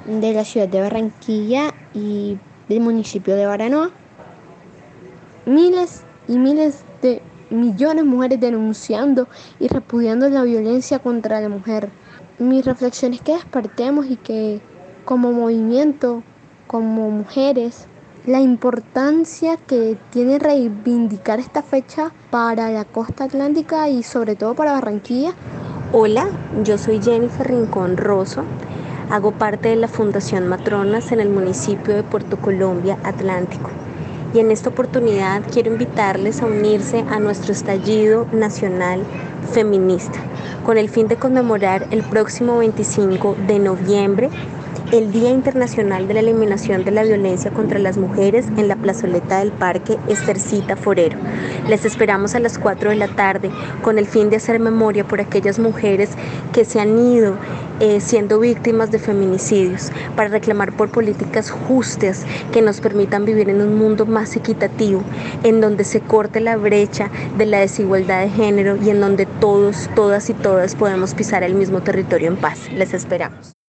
de 0.06 0.34
la 0.34 0.46
ciudad 0.46 0.70
de 0.70 0.82
Barranquilla 0.82 1.74
y 1.94 2.38
del 2.70 2.80
municipio 2.80 3.36
de 3.36 3.46
Baranoa. 3.46 3.92
Miles 5.46 6.04
y 6.28 6.38
miles 6.38 6.86
de 7.01 7.22
millones 7.50 8.04
de 8.06 8.10
mujeres 8.10 8.40
denunciando 8.40 9.28
y 9.60 9.68
repudiando 9.68 10.30
la 10.30 10.44
violencia 10.44 11.00
contra 11.00 11.42
la 11.42 11.50
mujer. 11.50 11.90
Mi 12.40 12.62
reflexión 12.62 13.13
es 13.13 13.22
que 13.22 13.34
despertemos 13.34 14.06
y 14.10 14.16
que 14.16 14.62
como 15.04 15.34
movimiento, 15.34 16.24
como 16.68 17.10
mujeres, 17.10 17.88
la 18.25 18.40
importancia 18.40 19.58
que 19.58 19.98
tiene 20.12 20.38
reivindicar 20.38 21.40
esta 21.40 21.63
fecha 21.63 22.12
para 22.30 22.70
la 22.70 22.86
costa 22.86 23.24
atlántica 23.24 23.90
y 23.90 24.04
sobre 24.04 24.36
todo 24.36 24.54
para 24.54 24.74
Barranquilla. 24.74 25.34
Hola, 25.92 26.28
yo 26.63 26.78
soy 26.78 27.01
Jennifer 27.01 27.48
Rincón 27.48 27.98
Rosso. 27.98 28.44
Hago 29.10 29.32
parte 29.32 29.70
de 29.70 29.75
la 29.75 29.88
Fundación 29.88 30.48
Matronas 30.48 31.12
en 31.12 31.20
el 31.20 31.30
municipio 31.30 31.96
de 31.96 32.04
Puerto 32.04 32.38
Colombia, 32.38 32.98
Atlántico 33.04 33.70
y 34.34 34.40
en 34.40 34.51
esta 34.51 34.70
oportunidad 34.70 35.44
quiero 35.51 35.72
invitarles 35.72 36.42
a 36.42 36.46
unirse 36.46 37.04
a 37.10 37.20
nuestro 37.20 37.51
estallido 37.51 38.28
nacional 38.32 39.01
feminista 39.51 40.20
con 40.66 40.78
el 40.78 40.90
fin 40.90 41.08
de 41.08 41.18
conmemorar 41.18 41.88
el 41.92 42.04
próximo 42.04 42.60
25 42.60 43.36
de 43.48 43.60
noviembre 43.60 44.30
el 44.92 45.12
Día 45.12 45.30
Internacional 45.30 46.08
de 46.08 46.16
la 46.16 46.20
Eliminación 46.20 46.84
de 46.84 46.92
la 46.92 47.04
Violencia 47.04 47.52
contra 47.52 47.80
las 47.80 47.98
Mujeres 47.98 48.48
en 48.58 48.68
la 48.68 48.76
plazoleta 48.76 49.40
del 49.40 49.52
Parque 49.52 49.98
Estercita 50.08 50.76
Forero. 50.76 51.18
Les 51.70 51.86
esperamos 51.86 52.36
a 52.36 52.40
las 52.40 52.60
4 52.60 52.90
de 52.90 52.98
la 52.98 53.08
tarde 53.08 53.50
con 53.82 53.98
el 53.98 54.06
fin 54.06 54.30
de 54.30 54.36
hacer 54.36 54.60
memoria 54.60 55.08
por 55.08 55.22
aquellas 55.22 55.60
mujeres 55.60 56.10
que 56.52 56.66
se 56.66 56.82
han 56.82 57.00
ido 57.00 57.38
eh, 57.80 58.00
siendo 58.02 58.40
víctimas 58.40 58.92
de 58.92 59.00
feminicidios, 59.00 59.92
para 60.16 60.30
reclamar 60.30 60.74
por 60.74 60.92
políticas 60.92 61.50
justas 61.50 62.26
que 62.52 62.62
nos 62.62 62.80
permitan 62.80 63.26
vivir 63.26 63.50
en 63.50 63.62
un 63.62 63.76
mundo 63.76 64.06
más 64.06 64.36
equitativo, 64.36 65.02
en 65.44 65.62
donde 65.62 65.84
se 65.84 66.02
corte 66.02 66.42
la 66.42 66.58
brecha 66.58 67.10
de 67.38 67.46
la 67.48 67.60
desigualdad 67.60 68.22
de 68.22 68.30
género 68.30 68.78
y 68.78 68.90
en 68.90 69.00
donde 69.00 69.26
todos, 69.26 69.90
todas 69.96 70.30
y 70.30 70.34
todas 70.34 70.76
podemos 70.76 71.16
pisar 71.16 71.44
el 71.44 71.56
mismo 71.56 71.82
territorio 71.82 72.28
en 72.28 72.38
paz. 72.38 72.70
Les 72.72 72.94
esperamos. 72.94 73.61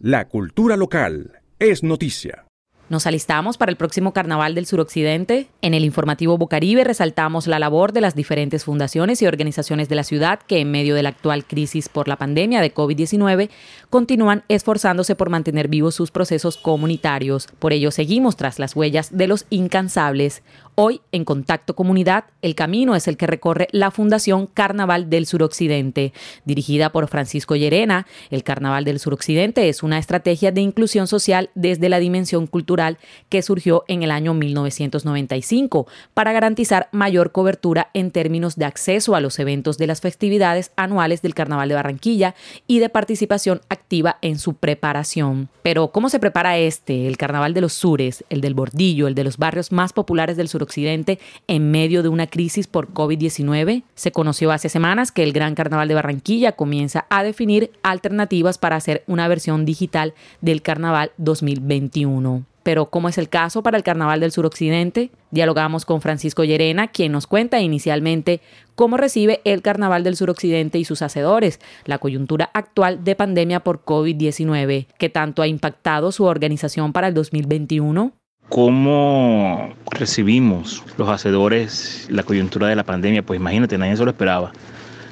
La 0.00 0.28
cultura 0.28 0.76
local 0.76 1.40
es 1.58 1.82
noticia. 1.82 2.44
Nos 2.88 3.08
alistamos 3.08 3.58
para 3.58 3.72
el 3.72 3.76
próximo 3.76 4.12
Carnaval 4.12 4.54
del 4.54 4.64
Suroccidente. 4.64 5.48
En 5.60 5.74
el 5.74 5.84
informativo 5.84 6.38
Bocaribe 6.38 6.84
resaltamos 6.84 7.48
la 7.48 7.58
labor 7.58 7.92
de 7.92 8.00
las 8.00 8.14
diferentes 8.14 8.64
fundaciones 8.64 9.20
y 9.22 9.26
organizaciones 9.26 9.88
de 9.88 9.96
la 9.96 10.04
ciudad 10.04 10.38
que 10.38 10.60
en 10.60 10.70
medio 10.70 10.94
de 10.94 11.02
la 11.02 11.08
actual 11.08 11.44
crisis 11.44 11.88
por 11.88 12.06
la 12.06 12.14
pandemia 12.14 12.60
de 12.60 12.72
COVID-19 12.72 13.50
continúan 13.90 14.44
esforzándose 14.46 15.16
por 15.16 15.30
mantener 15.30 15.66
vivos 15.66 15.96
sus 15.96 16.12
procesos 16.12 16.58
comunitarios. 16.58 17.48
Por 17.58 17.72
ello 17.72 17.90
seguimos 17.90 18.36
tras 18.36 18.60
las 18.60 18.76
huellas 18.76 19.16
de 19.16 19.26
los 19.26 19.46
incansables. 19.50 20.44
Hoy, 20.80 21.00
en 21.10 21.24
Contacto 21.24 21.74
Comunidad, 21.74 22.26
el 22.40 22.54
camino 22.54 22.94
es 22.94 23.08
el 23.08 23.16
que 23.16 23.26
recorre 23.26 23.66
la 23.72 23.90
Fundación 23.90 24.46
Carnaval 24.46 25.10
del 25.10 25.26
Suroccidente. 25.26 26.12
Dirigida 26.44 26.92
por 26.92 27.08
Francisco 27.08 27.56
Llerena, 27.56 28.06
el 28.30 28.44
Carnaval 28.44 28.84
del 28.84 29.00
Suroccidente 29.00 29.68
es 29.68 29.82
una 29.82 29.98
estrategia 29.98 30.52
de 30.52 30.60
inclusión 30.60 31.08
social 31.08 31.50
desde 31.56 31.88
la 31.88 31.98
dimensión 31.98 32.46
cultural 32.46 32.98
que 33.28 33.42
surgió 33.42 33.82
en 33.88 34.04
el 34.04 34.12
año 34.12 34.34
1995 34.34 35.88
para 36.14 36.32
garantizar 36.32 36.88
mayor 36.92 37.32
cobertura 37.32 37.90
en 37.92 38.12
términos 38.12 38.54
de 38.54 38.66
acceso 38.66 39.16
a 39.16 39.20
los 39.20 39.40
eventos 39.40 39.78
de 39.78 39.88
las 39.88 40.00
festividades 40.00 40.70
anuales 40.76 41.22
del 41.22 41.34
Carnaval 41.34 41.70
de 41.70 41.74
Barranquilla 41.74 42.36
y 42.68 42.78
de 42.78 42.88
participación 42.88 43.62
activa 43.68 44.18
en 44.22 44.38
su 44.38 44.54
preparación. 44.54 45.48
Pero, 45.64 45.90
¿cómo 45.90 46.08
se 46.08 46.20
prepara 46.20 46.56
este, 46.56 47.08
el 47.08 47.16
Carnaval 47.16 47.52
de 47.52 47.62
los 47.62 47.72
Sures, 47.72 48.24
el 48.30 48.40
del 48.40 48.54
Bordillo, 48.54 49.08
el 49.08 49.16
de 49.16 49.24
los 49.24 49.38
barrios 49.38 49.72
más 49.72 49.92
populares 49.92 50.36
del 50.36 50.46
Suroccidente? 50.46 50.67
Occidente 50.68 51.18
en 51.46 51.70
medio 51.70 52.02
de 52.02 52.08
una 52.08 52.26
crisis 52.26 52.66
por 52.66 52.92
COVID-19. 52.92 53.82
Se 53.94 54.12
conoció 54.12 54.52
hace 54.52 54.68
semanas 54.68 55.10
que 55.10 55.22
el 55.22 55.32
Gran 55.32 55.54
Carnaval 55.54 55.88
de 55.88 55.94
Barranquilla 55.94 56.52
comienza 56.52 57.06
a 57.10 57.22
definir 57.22 57.72
alternativas 57.82 58.58
para 58.58 58.76
hacer 58.76 59.02
una 59.06 59.26
versión 59.28 59.64
digital 59.64 60.14
del 60.40 60.62
Carnaval 60.62 61.12
2021 61.16 62.44
pero 62.68 62.90
¿cómo 62.90 63.08
es 63.08 63.16
el 63.16 63.30
caso 63.30 63.62
para 63.62 63.78
el 63.78 63.82
Carnaval 63.82 64.20
del 64.20 64.30
Suroccidente? 64.30 65.10
Dialogamos 65.30 65.86
con 65.86 66.02
Francisco 66.02 66.44
Llerena, 66.44 66.88
quien 66.88 67.12
nos 67.12 67.26
cuenta 67.26 67.60
inicialmente 67.60 68.42
cómo 68.74 68.98
recibe 68.98 69.40
el 69.44 69.62
Carnaval 69.62 70.04
del 70.04 70.16
Suroccidente 70.16 70.78
y 70.78 70.84
sus 70.84 71.00
hacedores 71.00 71.60
la 71.86 71.96
coyuntura 71.96 72.50
actual 72.52 73.04
de 73.04 73.16
pandemia 73.16 73.60
por 73.60 73.86
COVID-19, 73.86 74.86
que 74.98 75.08
tanto 75.08 75.40
ha 75.40 75.46
impactado 75.46 76.12
su 76.12 76.24
organización 76.24 76.92
para 76.92 77.08
el 77.08 77.14
2021. 77.14 78.12
¿Cómo 78.48 79.74
recibimos 79.90 80.82
los 80.96 81.10
hacedores 81.10 82.06
la 82.10 82.22
coyuntura 82.22 82.66
de 82.68 82.76
la 82.76 82.82
pandemia? 82.82 83.22
Pues 83.22 83.38
imagínate, 83.38 83.76
nadie 83.76 83.94
se 83.94 84.04
lo 84.04 84.10
esperaba. 84.10 84.52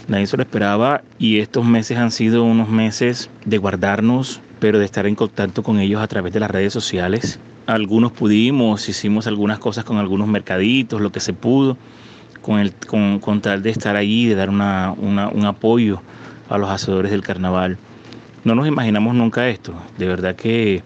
Nadie 0.09 0.27
se 0.27 0.39
lo 0.39 0.43
esperaba 0.43 1.03
y 1.19 1.41
estos 1.41 1.63
meses 1.63 1.99
han 1.99 2.13
sido 2.13 2.45
unos 2.45 2.71
meses 2.71 3.29
de 3.45 3.59
guardarnos, 3.59 4.41
pero 4.59 4.79
de 4.79 4.87
estar 4.87 5.07
en 5.07 5.15
contacto 5.15 5.63
con 5.63 5.81
ellos 5.81 6.01
a 6.01 6.07
través 6.07 6.33
de 6.33 6.41
las 6.41 6.51
redes 6.51 6.73
sociales. 6.73 7.39
Algunos 7.67 8.13
pudimos, 8.13 8.89
hicimos 8.89 9.27
algunas 9.27 9.59
cosas 9.59 9.85
con 9.85 9.99
algunos 9.99 10.29
mercaditos, 10.29 11.03
lo 11.03 11.13
que 11.13 11.21
se 11.21 11.35
pudo, 11.35 11.77
con, 12.41 12.59
el, 12.59 12.73
con, 12.75 13.41
tal 13.43 13.63
de 13.63 13.69
estar 13.69 13.97
allí, 13.97 14.27
de 14.27 14.35
dar 14.35 14.49
una, 14.49 14.93
un 14.93 15.45
apoyo 15.45 16.01
a 16.49 16.57
los 16.57 16.71
hacedores 16.71 17.11
del 17.11 17.21
carnaval. 17.21 17.77
No 18.45 18.55
nos 18.55 18.67
imaginamos 18.67 19.15
nunca 19.15 19.47
esto, 19.51 19.75
de 19.99 20.07
verdad 20.07 20.37
que 20.37 20.83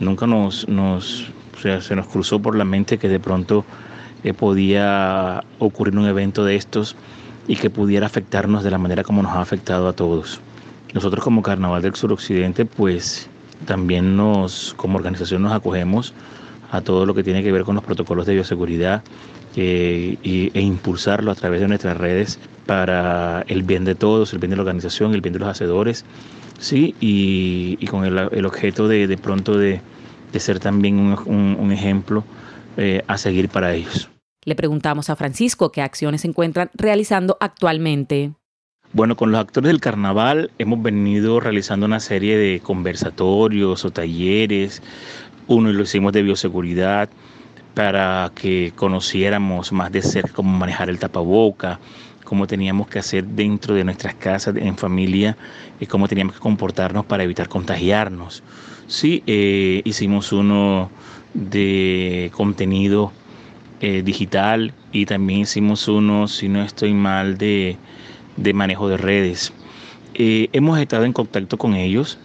nunca 0.00 0.26
nos, 0.26 0.66
nos 0.68 1.33
se 1.80 1.96
nos 1.96 2.06
cruzó 2.06 2.40
por 2.40 2.56
la 2.56 2.64
mente 2.64 2.98
que 2.98 3.08
de 3.08 3.20
pronto 3.20 3.64
eh, 4.22 4.32
podía 4.32 5.44
ocurrir 5.58 5.96
un 5.98 6.06
evento 6.06 6.44
de 6.44 6.56
estos 6.56 6.96
y 7.46 7.56
que 7.56 7.68
pudiera 7.70 8.06
afectarnos 8.06 8.64
de 8.64 8.70
la 8.70 8.78
manera 8.78 9.02
como 9.02 9.22
nos 9.22 9.32
ha 9.32 9.40
afectado 9.40 9.86
a 9.88 9.92
todos. 9.92 10.40
Nosotros 10.94 11.22
como 11.22 11.42
Carnaval 11.42 11.82
del 11.82 11.94
Suroccidente, 11.94 12.64
pues 12.64 13.28
también 13.66 14.16
nos, 14.16 14.74
como 14.76 14.96
organización 14.96 15.42
nos 15.42 15.52
acogemos 15.52 16.14
a 16.70 16.80
todo 16.80 17.04
lo 17.06 17.14
que 17.14 17.22
tiene 17.22 17.42
que 17.42 17.52
ver 17.52 17.64
con 17.64 17.74
los 17.74 17.84
protocolos 17.84 18.26
de 18.26 18.34
bioseguridad 18.34 19.02
e, 19.56 20.18
impulsarlo 20.54 21.30
a 21.30 21.34
través 21.34 21.60
de 21.60 21.68
nuestras 21.68 21.96
redes 21.96 22.38
para 22.66 23.42
el 23.46 23.62
bien 23.62 23.84
de 23.84 23.94
todos, 23.94 24.32
el 24.32 24.38
bien 24.38 24.50
de 24.50 24.56
la 24.56 24.62
organización, 24.62 25.14
el 25.14 25.20
bien 25.20 25.34
de 25.34 25.40
los 25.40 25.48
hacedores, 25.48 26.04
sí, 26.58 26.94
y, 26.98 27.86
con 27.86 28.04
el, 28.04 28.46
objeto 28.46 28.88
de, 28.88 29.06
de 29.06 29.16
pronto 29.18 29.58
de, 29.58 29.80
de 30.34 30.40
ser 30.40 30.58
también 30.58 30.98
un, 30.98 31.72
ejemplo 31.72 32.24
eh, 32.76 33.02
a 33.06 33.16
seguir 33.16 33.48
para 33.48 33.72
ellos. 33.72 34.10
Le 34.44 34.54
preguntamos 34.54 35.08
a 35.08 35.16
Francisco 35.16 35.70
qué 35.72 35.80
acciones 35.80 36.22
se 36.22 36.28
encuentran 36.28 36.70
realizando 36.74 37.38
actualmente. 37.40 38.32
Bueno, 38.92 39.16
con 39.16 39.32
los 39.32 39.40
actores 39.40 39.68
del 39.68 39.80
carnaval 39.80 40.50
hemos 40.58 40.82
venido 40.82 41.40
realizando 41.40 41.86
una 41.86 42.00
serie 42.00 42.36
de 42.36 42.60
conversatorios 42.60 43.84
o 43.84 43.90
talleres. 43.90 44.82
Uno 45.46 45.72
lo 45.72 45.82
hicimos 45.84 46.12
de 46.12 46.22
bioseguridad 46.22 47.08
para 47.74 48.30
que 48.34 48.72
conociéramos 48.76 49.72
más 49.72 49.90
de 49.92 50.02
cerca 50.02 50.32
cómo 50.32 50.56
manejar 50.56 50.90
el 50.90 50.98
tapaboca, 50.98 51.80
cómo 52.24 52.46
teníamos 52.46 52.88
que 52.88 52.98
hacer 52.98 53.24
dentro 53.24 53.74
de 53.74 53.84
nuestras 53.84 54.14
casas, 54.14 54.56
en 54.56 54.76
familia, 54.76 55.36
y 55.78 55.86
cómo 55.86 56.08
teníamos 56.08 56.34
que 56.34 56.40
comportarnos 56.40 57.04
para 57.04 57.22
evitar 57.22 57.48
contagiarnos. 57.48 58.42
Sí, 58.86 59.22
eh, 59.26 59.82
hicimos 59.84 60.32
uno 60.32 60.90
de 61.32 62.30
contenido 62.34 63.12
eh, 63.80 64.02
digital 64.02 64.74
y 64.92 65.06
también 65.06 65.40
hicimos 65.40 65.88
uno, 65.88 66.28
si 66.28 66.48
no 66.48 66.62
estoy 66.62 66.92
mal, 66.92 67.38
de, 67.38 67.76
manejo 68.54 68.88
de 68.88 68.96
redes. 68.96 69.52
Eh, 70.14 70.48
hemos 70.52 70.78
estado 70.78 71.04
en 71.04 71.12
contacto 71.12 71.56
con 71.58 71.74
ellos. 71.74 72.18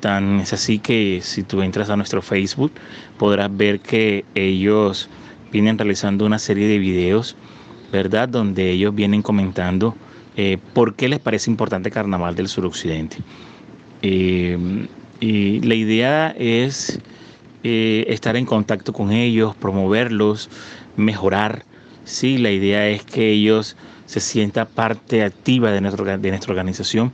tan 0.00 0.40
es 0.40 0.52
así 0.54 0.78
que 0.78 1.20
si 1.22 1.42
tú 1.42 1.60
entras 1.60 1.90
a 1.90 1.96
nuestro 1.96 2.22
Facebook 2.22 2.72
podrás 3.18 3.54
ver 3.54 3.80
que 3.80 4.24
ellos 4.34 5.10
vienen 5.52 5.76
realizando 5.76 6.24
una 6.24 6.38
serie 6.38 6.66
de 6.66 6.78
videos, 6.78 7.36
¿verdad? 7.94 8.28
Donde 8.28 8.70
ellos 8.70 8.94
vienen 8.94 9.22
comentando 9.22 9.94
por 10.72 10.94
qué 10.94 11.08
les 11.08 11.20
parece 11.20 11.48
importante 11.48 11.92
Carnaval 11.92 12.34
del 12.34 12.48
Suroccidente. 12.48 13.18
Y 15.20 15.60
la 15.60 15.74
idea 15.74 16.34
es 16.36 17.00
eh, 17.62 18.04
estar 18.08 18.36
en 18.36 18.44
contacto 18.44 18.92
con 18.92 19.10
ellos, 19.10 19.56
promoverlos, 19.56 20.50
mejorar. 20.96 21.64
Sí, 22.04 22.36
la 22.36 22.50
idea 22.50 22.86
es 22.88 23.04
que 23.04 23.30
ellos 23.30 23.74
se 24.04 24.20
sienta 24.20 24.66
parte 24.66 25.22
activa 25.22 25.70
de, 25.70 25.80
de 25.80 26.30
nuestra 26.30 26.52
organización 26.52 27.10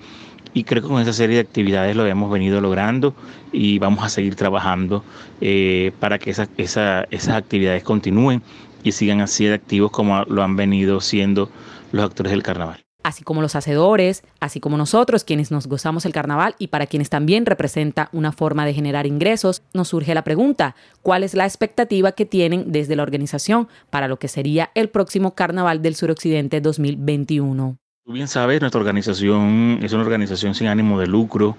y 0.52 0.64
creo 0.64 0.82
que 0.82 0.88
con 0.88 1.00
esa 1.00 1.12
serie 1.12 1.36
de 1.36 1.42
actividades 1.42 1.94
lo 1.94 2.04
hemos 2.04 2.32
venido 2.32 2.60
logrando 2.60 3.14
y 3.52 3.78
vamos 3.78 4.04
a 4.04 4.08
seguir 4.08 4.34
trabajando 4.34 5.04
eh, 5.40 5.92
para 6.00 6.18
que 6.18 6.30
esas 6.30 7.28
actividades 7.28 7.84
continúen 7.84 8.42
y 8.82 8.92
sigan 8.92 9.20
así 9.20 9.46
de 9.46 9.54
activos 9.54 9.90
como 9.90 10.24
lo 10.24 10.42
han 10.42 10.56
venido 10.56 11.00
siendo 11.00 11.50
los 11.92 12.04
actores 12.04 12.32
del 12.32 12.42
carnaval 12.42 12.84
así 13.02 13.24
como 13.24 13.42
los 13.42 13.56
hacedores, 13.56 14.22
así 14.40 14.60
como 14.60 14.76
nosotros 14.76 15.24
quienes 15.24 15.50
nos 15.50 15.66
gozamos 15.66 16.04
el 16.06 16.12
carnaval 16.12 16.54
y 16.58 16.68
para 16.68 16.86
quienes 16.86 17.10
también 17.10 17.46
representa 17.46 18.08
una 18.12 18.32
forma 18.32 18.66
de 18.66 18.74
generar 18.74 19.06
ingresos, 19.06 19.62
nos 19.74 19.88
surge 19.88 20.14
la 20.14 20.24
pregunta, 20.24 20.76
¿cuál 21.02 21.22
es 21.22 21.34
la 21.34 21.44
expectativa 21.44 22.12
que 22.12 22.26
tienen 22.26 22.72
desde 22.72 22.96
la 22.96 23.02
organización 23.02 23.68
para 23.90 24.08
lo 24.08 24.18
que 24.18 24.28
sería 24.28 24.70
el 24.74 24.88
próximo 24.88 25.34
Carnaval 25.34 25.82
del 25.82 25.94
Suroccidente 25.94 26.60
2021? 26.60 27.76
Tú 28.04 28.12
bien 28.12 28.28
sabes, 28.28 28.60
nuestra 28.60 28.80
organización 28.80 29.80
es 29.82 29.92
una 29.92 30.02
organización 30.02 30.54
sin 30.54 30.66
ánimo 30.66 30.98
de 30.98 31.06
lucro 31.06 31.56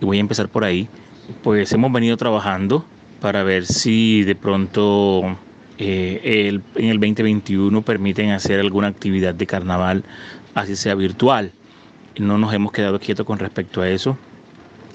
y 0.00 0.04
voy 0.04 0.18
a 0.18 0.20
empezar 0.20 0.48
por 0.48 0.64
ahí. 0.64 0.88
Pues 1.42 1.72
hemos 1.72 1.92
venido 1.92 2.16
trabajando 2.16 2.84
para 3.20 3.42
ver 3.42 3.66
si 3.66 4.22
de 4.24 4.34
pronto 4.34 5.36
eh, 5.78 6.60
en 6.74 6.88
el 6.88 7.00
2021 7.00 7.82
permiten 7.82 8.30
hacer 8.30 8.60
alguna 8.60 8.88
actividad 8.88 9.34
de 9.34 9.46
carnaval, 9.46 10.04
así 10.54 10.76
sea 10.76 10.94
virtual. 10.94 11.52
No 12.18 12.36
nos 12.36 12.52
hemos 12.52 12.72
quedado 12.72 12.98
quietos 12.98 13.24
con 13.24 13.38
respecto 13.38 13.80
a 13.80 13.88
eso. 13.88 14.18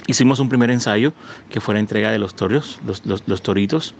Hicimos 0.08 0.40
un 0.40 0.50
primer 0.50 0.70
ensayo 0.70 1.14
que 1.50 1.62
fue 1.62 1.76
la 1.76 1.80
entrega 1.80 2.12
de 2.12 2.20
los 2.20 2.36
toros, 2.36 2.80
los, 2.86 3.42
toritos, 3.42 3.96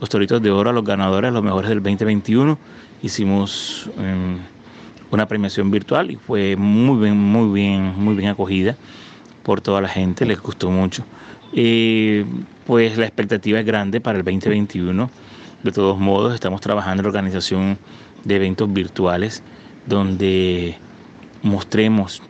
los 0.00 0.08
toritos 0.08 0.40
de 0.40 0.50
oro 0.50 0.70
a 0.70 0.72
los 0.72 0.84
ganadores, 0.84 1.32
los 1.32 1.42
mejores 1.42 1.68
del 1.68 1.82
2021. 1.82 2.58
Hicimos... 3.02 3.90
Em, 3.98 4.38
una 5.12 5.28
premiación 5.28 5.70
virtual 5.70 6.10
y 6.10 6.16
fue 6.16 6.56
muy 6.56 6.98
bien, 7.04 7.16
muy 7.16 7.52
bien, 7.52 7.94
muy 7.96 8.14
bien 8.16 8.30
acogida 8.30 8.76
por 9.42 9.60
toda 9.60 9.80
la 9.80 9.88
gente, 9.88 10.24
les 10.24 10.40
gustó 10.40 10.70
mucho. 10.70 11.04
Eh, 11.52 12.24
pues 12.66 12.96
la 12.96 13.04
expectativa 13.04 13.60
es 13.60 13.66
grande 13.66 14.00
para 14.00 14.18
el 14.18 14.24
2021. 14.24 15.10
De 15.62 15.72
todos 15.72 15.98
modos, 15.98 16.34
estamos 16.34 16.60
trabajando 16.60 17.00
en 17.00 17.04
la 17.04 17.08
organización 17.08 17.78
de 18.24 18.36
eventos 18.36 18.72
virtuales 18.72 19.42
donde 19.86 20.76
mostremos 21.42 22.22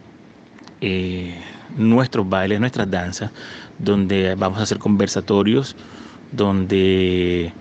eh, 0.81 1.39
nuestros 1.77 2.29
bailes, 2.29 2.61
nuestras 2.61 2.91
danzas, 2.91 3.31
donde 3.79 4.35
vamos 4.35 4.59
a 4.59 4.63
hacer 4.63 4.79
conversatorios, 4.79 5.77
donde 6.31 7.53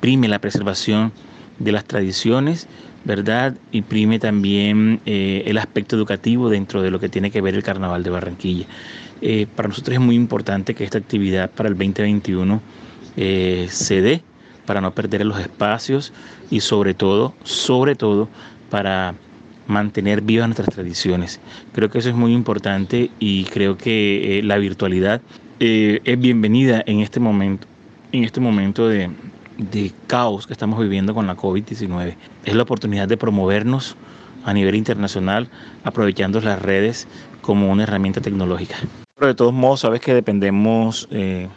prime 0.00 0.28
la 0.28 0.38
preservación 0.38 1.12
de 1.58 1.72
las 1.72 1.84
tradiciones 1.84 2.66
¿verdad? 3.04 3.54
Imprime 3.72 4.18
también 4.18 5.00
eh, 5.04 5.42
el 5.46 5.58
aspecto 5.58 5.96
educativo 5.96 6.48
dentro 6.48 6.82
de 6.82 6.90
lo 6.90 6.98
que 6.98 7.08
tiene 7.08 7.30
que 7.30 7.40
ver 7.40 7.54
el 7.54 7.62
Carnaval 7.62 8.02
de 8.02 8.10
Barranquilla. 8.10 8.66
Eh, 9.20 9.46
para 9.54 9.68
nosotros 9.68 9.94
es 9.94 10.00
muy 10.00 10.16
importante 10.16 10.74
que 10.74 10.84
esta 10.84 10.98
actividad 10.98 11.50
para 11.50 11.68
el 11.68 11.74
2021 11.74 12.60
eh, 13.16 13.66
se 13.70 14.00
dé 14.00 14.22
para 14.66 14.80
no 14.80 14.92
perder 14.92 15.24
los 15.26 15.38
espacios 15.38 16.12
y 16.50 16.60
sobre 16.60 16.94
todo, 16.94 17.34
sobre 17.44 17.94
todo 17.94 18.28
para 18.70 19.14
mantener 19.66 20.20
vivas 20.20 20.48
nuestras 20.48 20.68
tradiciones. 20.68 21.40
Creo 21.72 21.90
que 21.90 21.98
eso 21.98 22.10
es 22.10 22.14
muy 22.14 22.32
importante 22.32 23.10
y 23.18 23.44
creo 23.44 23.76
que 23.76 24.40
la 24.44 24.58
virtualidad 24.58 25.20
es 25.58 26.18
bienvenida 26.18 26.82
en 26.86 27.00
este 27.00 27.20
momento, 27.20 27.66
en 28.12 28.24
este 28.24 28.40
momento 28.40 28.88
de, 28.88 29.10
de 29.58 29.92
caos 30.06 30.46
que 30.46 30.52
estamos 30.52 30.80
viviendo 30.80 31.14
con 31.14 31.26
la 31.26 31.36
COVID-19. 31.36 32.16
Es 32.44 32.54
la 32.54 32.62
oportunidad 32.62 33.08
de 33.08 33.16
promovernos 33.16 33.96
a 34.44 34.52
nivel 34.52 34.74
internacional 34.74 35.48
aprovechando 35.84 36.40
las 36.40 36.60
redes 36.60 37.08
como 37.40 37.70
una 37.70 37.84
herramienta 37.84 38.20
tecnológica. 38.20 38.76
Pero 39.16 39.28
de 39.28 39.34
todos 39.34 39.52
modos, 39.52 39.80
sabes 39.80 40.00
que 40.00 40.12
dependemos 40.12 41.08
eh, 41.10 41.48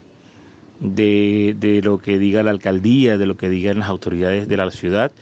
de, 0.80 1.80
lo 1.82 1.98
que 1.98 2.18
diga 2.18 2.42
la 2.42 2.50
alcaldía, 2.50 3.18
de 3.18 3.26
lo 3.26 3.36
que 3.36 3.48
digan 3.48 3.80
las 3.80 3.88
autoridades 3.88 4.48
de 4.48 4.56
la 4.56 4.70
ciudad 4.70 5.12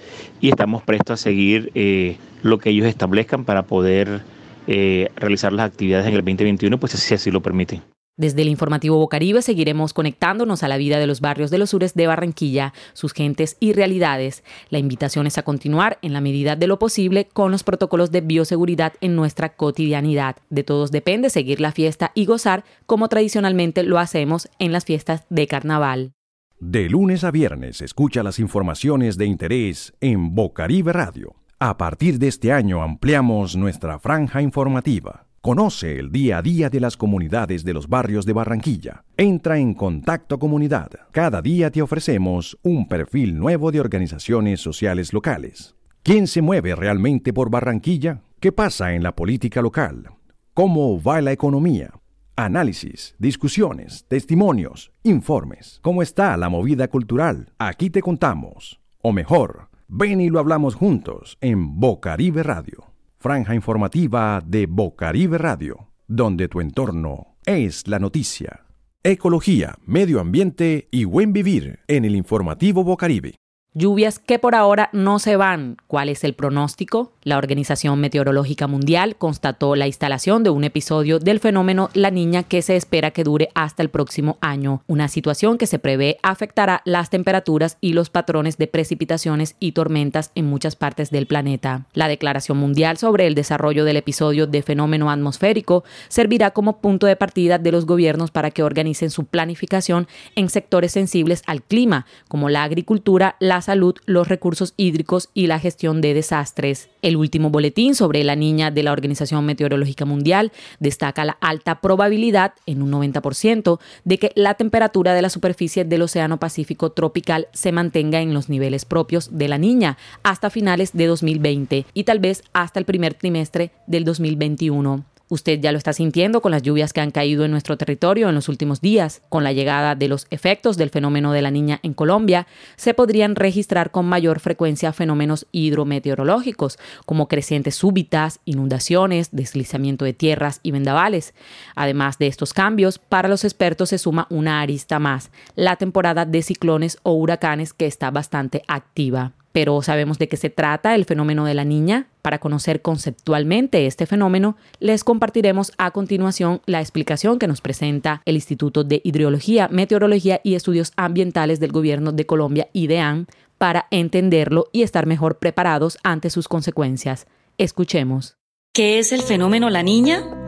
y 0.41 0.51
estamos 0.51 0.83
prestos 0.83 1.21
a 1.21 1.23
seguir 1.23 1.71
eh, 1.75 2.17
lo 2.43 2.59
que 2.59 2.71
ellos 2.71 2.87
establezcan 2.87 3.45
para 3.45 3.63
poder 3.63 4.23
eh, 4.67 5.11
realizar 5.17 5.53
las 5.53 5.67
actividades 5.67 6.07
en 6.07 6.15
el 6.15 6.21
2021, 6.21 6.79
pues 6.79 6.93
si 6.93 7.15
así 7.15 7.31
lo 7.31 7.41
permiten. 7.41 7.83
Desde 8.19 8.41
el 8.41 8.49
informativo 8.49 8.97
Bocaribe 8.97 9.43
seguiremos 9.43 9.93
conectándonos 9.93 10.63
a 10.63 10.69
la 10.69 10.79
vida 10.79 10.99
de 10.99 11.07
los 11.07 11.21
barrios 11.21 11.51
de 11.51 11.59
los 11.59 11.71
sures 11.71 11.93
de 11.93 12.07
Barranquilla, 12.07 12.73
sus 12.95 13.13
gentes 13.13 13.59
y 13.61 13.75
realidades. 13.75 14.43
La 14.71 14.79
invitación 14.79 15.27
es 15.27 15.37
a 15.37 15.43
continuar 15.43 15.99
en 16.01 16.15
la 16.15 16.23
medida 16.23 16.57
de 16.57 16.67
lo 16.67 16.79
posible 16.79 17.29
con 17.31 17.53
los 17.53 17.63
protocolos 17.63 18.11
de 18.13 18.23
bioseguridad 18.23 18.95
en 19.03 19.17
nuestra 19.17 19.51
cotidianidad. 19.51 20.37
De 20.49 20.65
todos 20.65 20.93
depende 20.93 21.29
seguir 21.29 21.61
la 21.61 21.73
fiesta 21.73 22.13
y 22.15 22.25
gozar 22.25 22.65
como 22.87 23.09
tradicionalmente 23.09 23.83
lo 23.83 23.99
hacemos 23.99 24.49
en 24.59 24.73
las 24.73 24.87
fiestas 24.87 25.25
de 25.29 25.47
carnaval. 25.47 26.13
De 26.59 26.89
lunes 26.89 27.23
a 27.23 27.31
viernes 27.31 27.83
escucha 27.83 28.23
las 28.23 28.39
informaciones 28.39 29.19
de 29.19 29.27
interés 29.27 29.93
en 30.01 30.35
Bocaribe 30.35 30.95
Radio. 30.95 31.35
A 31.59 31.77
partir 31.77 32.19
de 32.19 32.29
este 32.29 32.51
año 32.51 32.83
ampliamos 32.83 33.57
nuestra 33.57 33.99
franja 33.99 34.41
informativa. 34.41 35.26
Conoce 35.47 36.01
el 36.01 36.11
día 36.11 36.39
a 36.39 36.43
día 36.43 36.69
de 36.71 36.81
las 36.81 36.97
comunidades 36.97 37.63
de 37.63 37.73
los 37.73 37.87
barrios 37.87 38.27
de 38.27 38.33
Barranquilla. 38.33 39.05
Entra 39.17 39.61
en 39.61 39.75
Contacto 39.75 40.41
Comunidad. 40.41 40.91
Cada 41.13 41.41
día 41.41 41.71
te 41.71 41.83
ofrecemos 41.83 42.59
un 42.65 42.89
perfil 42.89 43.39
nuevo 43.39 43.71
de 43.71 43.79
organizaciones 43.79 44.61
sociales 44.61 45.13
locales. 45.13 45.77
¿Quién 46.03 46.27
se 46.27 46.43
mueve 46.43 46.75
realmente 46.75 47.33
por 47.33 47.49
Barranquilla? 47.49 48.23
¿Qué 48.41 48.51
pasa 48.51 48.95
en 48.95 49.05
la 49.05 49.15
política 49.15 49.63
local? 49.63 50.11
¿Cómo 50.53 51.01
va 51.01 51.21
la 51.21 51.31
economía? 51.31 51.93
Análisis, 52.35 53.15
discusiones, 53.21 54.05
testimonios, 54.09 54.91
informes. 55.05 55.79
¿Cómo 55.81 56.03
está 56.03 56.37
la 56.37 56.49
movida 56.49 56.89
cultural? 56.89 57.53
Aquí 57.59 57.89
te 57.89 58.03
contamos. 58.03 58.81
O 59.01 59.13
mejor, 59.13 59.69
ven 59.87 60.21
y 60.21 60.29
lo 60.29 60.41
hablamos 60.41 60.75
juntos 60.75 61.39
en 61.41 61.79
Bocaribe 61.79 62.43
Radio 62.43 62.96
franja 63.19 63.55
informativa 63.55 64.43
de 64.45 64.67
Bocaribe 64.67 65.39
Radio, 65.39 65.91
donde 66.07 66.49
tu 66.49 66.61
entorno 66.61 67.37
es 67.45 67.87
la 67.89 67.99
noticia. 67.99 68.67
Ecología, 69.03 69.77
medio 69.85 70.21
ambiente 70.21 70.89
y 70.91 71.05
buen 71.05 71.33
vivir 71.33 71.81
en 71.87 72.05
el 72.05 72.17
informativo 72.17 72.85
Bocaribe. 72.85 73.37
Lluvias 73.79 74.19
que 74.19 74.39
por 74.39 74.55
ahora 74.55 74.89
no 74.95 75.19
se 75.19 75.37
van. 75.37 75.77
¿Cuál 75.87 76.09
es 76.09 76.25
el 76.25 76.33
pronóstico? 76.33 77.13
La 77.25 77.37
Organización 77.37 78.01
Meteorológica 78.01 78.67
Mundial 78.67 79.17
constató 79.17 79.77
la 79.77 79.87
instalación 79.87 80.43
de 80.43 80.49
un 80.49 80.65
episodio 80.65 81.19
del 81.19 81.41
fenómeno 81.41 81.91
La 81.93 82.11
Niña 82.11 82.43
que 82.43 82.63
se 82.63 82.75
espera 82.75 83.11
que 83.11 83.23
dure 83.23 83.51
hasta 83.55 83.83
el 83.83 83.91
próximo 83.91 84.39
año, 84.41 84.83
una 84.87 85.09
situación 85.09 85.59
que 85.59 85.67
se 85.67 85.79
prevé 85.79 86.17
afectará 86.23 86.81
las 86.87 87.11
temperaturas 87.11 87.77
y 87.83 87.93
los 87.93 88.09
patrones 88.09 88.57
de 88.57 88.67
precipitaciones 88.67 89.57
y 89.61 89.73
tormentas 89.73 90.31
en 90.35 90.47
muchas 90.47 90.75
partes 90.75 91.11
del 91.11 91.27
planeta. 91.27 91.85
La 91.93 92.09
Declaración 92.09 92.57
Mundial 92.57 92.97
sobre 92.97 93.27
el 93.27 93.35
desarrollo 93.35 93.85
del 93.85 93.99
episodio 93.99 94.47
de 94.47 94.63
fenómeno 94.63 95.11
atmosférico 95.11 95.85
servirá 96.09 96.53
como 96.53 96.79
punto 96.79 97.07
de 97.07 97.17
partida 97.17 97.59
de 97.59 97.73
los 97.73 97.85
gobiernos 97.85 98.31
para 98.31 98.51
que 98.51 98.63
organicen 98.63 99.11
su 99.11 99.27
planificación 99.27 100.09
en 100.35 100.49
sectores 100.49 100.93
sensibles 100.93 101.43
al 101.47 101.63
clima, 101.63 102.07
como 102.29 102.49
la 102.49 102.63
agricultura, 102.63 103.37
las 103.39 103.66
salud, 103.67 103.97
los 104.07 104.29
recursos 104.29 104.73
hídricos 104.77 105.29
y 105.35 105.47
la 105.49 105.59
gestión 105.59 106.01
de 106.01 106.15
desastres. 106.15 106.89
El 107.03 107.17
último 107.17 107.51
boletín 107.51 107.95
sobre 107.95 108.25
la 108.25 108.37
niña 108.37 108.71
de 108.71 108.83
la 108.83 108.93
Organización 108.93 109.45
Meteorológica 109.45 110.05
Mundial 110.05 110.53
destaca 110.81 111.25
la 111.25 111.37
alta 111.41 111.81
probabilidad, 111.81 112.55
en 112.65 112.81
un 112.81 112.91
90%, 112.93 113.79
de 114.05 114.19
que 114.19 114.33
la 114.35 114.55
temperatura 114.55 115.15
de 115.15 115.23
la 115.23 115.31
superficie 115.31 115.85
del 115.85 116.03
Océano 116.03 116.39
Pacífico 116.39 116.93
tropical 116.93 117.49
se 117.53 117.73
mantenga 117.73 118.21
en 118.21 118.33
los 118.33 118.49
niveles 118.49 118.85
propios 118.85 119.37
de 119.37 119.49
la 119.49 119.59
niña 119.59 119.99
hasta 120.23 120.51
finales 120.51 120.93
de 120.93 121.07
2020 121.07 121.87
y 121.93 122.05
tal 122.05 122.21
vez 122.21 122.43
hasta 122.53 122.79
el 122.79 122.87
primer 122.87 123.15
trimestre 123.15 123.73
del 123.87 124.05
2021. 124.05 125.16
Usted 125.29 125.61
ya 125.61 125.73
lo 125.73 125.79
está 125.79 125.93
sintiendo 125.93 126.41
con 126.41 126.53
las 126.53 126.63
lluvias 126.63 126.93
que 126.93 127.01
han 127.01 127.11
caído 127.11 127.45
en 127.45 127.51
nuestro 127.51 127.77
territorio 127.77 128.29
en 128.29 128.35
los 128.35 128.49
últimos 128.49 128.81
días. 128.81 129.23
Con 129.29 129.43
la 129.43 129.53
llegada 129.53 129.97
de 129.97 130.09
los 130.09 130.27
efectos 130.31 130.77
del 130.77 130.91
fenómeno 130.91 131.33
de 131.33 131.43
la 131.43 131.51
niña 131.51 131.81
en 131.83 131.95
Colombia, 131.95 132.47
se 132.77 132.95
podrían 132.95 133.35
registrar 133.35 133.91
con 133.91 134.07
mayor 134.07 134.39
frecuencia 134.39 134.93
fenómenos 134.93 135.47
hidrometeorológicos, 135.51 136.79
como 137.07 137.27
crecientes 137.27 137.75
súbitas, 137.75 138.41
inundaciones, 138.45 139.31
deslizamiento 139.33 140.05
de 140.05 140.13
tierras 140.13 140.61
y 140.63 140.71
vendavales. 140.71 141.35
Además 141.75 142.19
de 142.19 142.29
estos 142.29 142.53
cambios, 142.53 142.99
para 142.99 143.29
los 143.29 143.45
expertos 143.45 143.89
se 143.89 143.99
suma 143.99 144.27
una 144.31 144.61
arista 144.61 144.99
más, 144.99 145.31
la 145.55 145.77
temporada 145.77 146.25
de 146.25 146.43
ciclones 146.43 146.99
o 147.03 147.13
huracanes 147.13 147.73
que 147.73 147.87
está 147.87 148.11
bastante 148.11 148.63
activa 148.69 149.36
pero 149.57 149.81
sabemos 149.81 150.19
de 150.19 150.29
qué 150.29 150.37
se 150.37 150.51
trata 150.51 150.95
el 150.95 151.07
fenómeno 151.07 151.47
de 151.47 151.55
la 151.55 151.65
niña. 151.65 152.09
Para 152.21 152.41
conocer 152.41 152.83
conceptualmente 152.83 153.87
este 153.87 154.05
fenómeno, 154.05 154.59
les 154.81 155.03
compartiremos 155.03 155.73
a 155.79 155.93
continuación 155.93 156.61
la 156.67 156.83
explicación 156.83 157.39
que 157.39 157.47
nos 157.47 157.63
presenta 157.63 158.21
el 158.27 158.35
Instituto 158.35 158.85
de 158.85 159.01
Hidrología, 159.03 159.69
Meteorología 159.73 160.43
y 160.45 160.57
Estudios 160.57 160.93
Ambientales 160.97 161.59
del 161.59 161.73
Gobierno 161.73 162.13
de 162.13 162.27
Colombia, 162.27 162.69
IDEAM, 162.75 163.29
para 163.57 163.87
entenderlo 163.91 164.67
y 164.73 164.83
estar 164.83 165.07
mejor 165.07 165.39
preparados 165.39 165.97
ante 166.03 166.29
sus 166.29 166.49
consecuencias. 166.49 167.27
Escuchemos. 167.57 168.37
¿Qué 168.75 168.99
es 168.99 169.11
el 169.11 169.23
fenómeno 169.23 169.71
la 169.71 169.83
niña? 169.83 170.46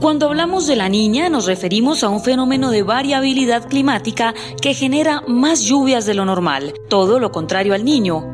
Cuando 0.00 0.26
hablamos 0.26 0.68
de 0.68 0.76
la 0.76 0.88
niña 0.88 1.28
nos 1.28 1.46
referimos 1.46 2.04
a 2.04 2.08
un 2.08 2.20
fenómeno 2.20 2.70
de 2.70 2.84
variabilidad 2.84 3.68
climática 3.68 4.32
que 4.62 4.72
genera 4.72 5.24
más 5.26 5.62
lluvias 5.62 6.06
de 6.06 6.14
lo 6.14 6.24
normal, 6.24 6.72
todo 6.88 7.18
lo 7.18 7.32
contrario 7.32 7.74
al 7.74 7.84
niño. 7.84 8.24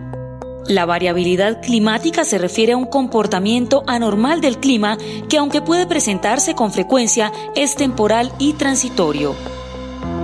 La 0.68 0.84
variabilidad 0.84 1.62
climática 1.62 2.26
se 2.26 2.36
refiere 2.36 2.74
a 2.74 2.76
un 2.76 2.84
comportamiento 2.84 3.82
anormal 3.86 4.42
del 4.42 4.58
clima 4.58 4.98
que 5.30 5.38
aunque 5.38 5.62
puede 5.62 5.86
presentarse 5.86 6.54
con 6.54 6.70
frecuencia 6.70 7.32
es 7.54 7.76
temporal 7.76 8.30
y 8.38 8.52
transitorio. 8.52 9.34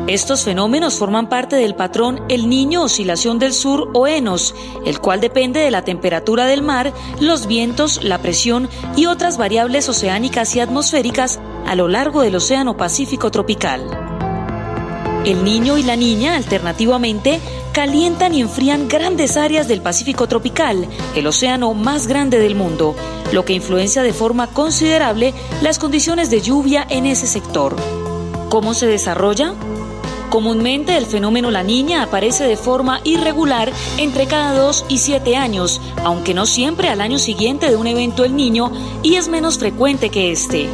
Estos 0.07 0.45
fenómenos 0.45 0.95
forman 0.95 1.29
parte 1.29 1.57
del 1.57 1.75
patrón 1.75 2.21
El 2.29 2.49
Niño 2.49 2.83
Oscilación 2.83 3.39
del 3.39 3.53
Sur 3.53 3.91
o 3.95 4.09
ENOS, 4.09 4.55
el 4.85 5.01
cual 5.01 5.21
depende 5.21 5.61
de 5.61 5.71
la 5.71 5.83
temperatura 5.83 6.47
del 6.47 6.63
mar, 6.63 6.93
los 7.21 7.47
vientos, 7.47 8.03
la 8.03 8.19
presión 8.19 8.69
y 8.97 9.07
otras 9.07 9.39
variables 9.39 9.89
oceánicas 9.89 10.57
y 10.57 10.61
atmosféricas 10.61 11.39
a 11.67 11.75
lo 11.77 11.87
largo 11.87 12.23
del 12.23 12.37
Océano 12.37 12.77
Pacífico 12.77 13.31
tropical. 13.31 13.83
El 15.25 15.45
niño 15.45 15.77
y 15.77 15.83
la 15.83 15.97
niña, 15.97 16.35
alternativamente, 16.35 17.41
calientan 17.73 18.35
y 18.35 18.41
enfrían 18.41 18.89
grandes 18.89 19.37
áreas 19.37 19.69
del 19.69 19.83
Pacífico 19.83 20.27
tropical, 20.27 20.89
el 21.15 21.27
océano 21.27 21.75
más 21.75 22.07
grande 22.07 22.39
del 22.39 22.55
mundo, 22.55 22.97
lo 23.31 23.45
que 23.45 23.53
influencia 23.53 24.03
de 24.03 24.15
forma 24.15 24.49
considerable 24.49 25.35
las 25.63 25.79
condiciones 25.79 26.31
de 26.31 26.41
lluvia 26.41 26.87
en 26.89 27.07
ese 27.07 27.27
sector. 27.27 27.77
¿Cómo 28.49 28.75
se 28.75 28.87
desarrolla? 28.87 29.55
Comúnmente 30.31 30.97
el 30.97 31.07
fenómeno 31.07 31.51
la 31.51 31.65
niña 31.65 32.05
aparece 32.05 32.45
de 32.45 32.57
forma 32.57 33.01
irregular 33.03 33.73
entre 33.99 34.29
cada 34.29 34.55
2 34.55 34.85
y 34.89 34.99
7 34.99 35.37
años, 35.37 35.81
aunque 36.05 36.35
no 36.35 36.47
siempre 36.47 36.89
al 36.89 37.01
año 37.01 37.19
siguiente 37.19 37.69
de 37.69 37.75
un 37.75 37.89
evento 37.89 38.25
el 38.25 38.37
niño 38.37 38.71
y 39.03 39.17
es 39.17 39.27
menos 39.27 39.59
frecuente 39.59 40.09
que 40.11 40.31
este. 40.31 40.69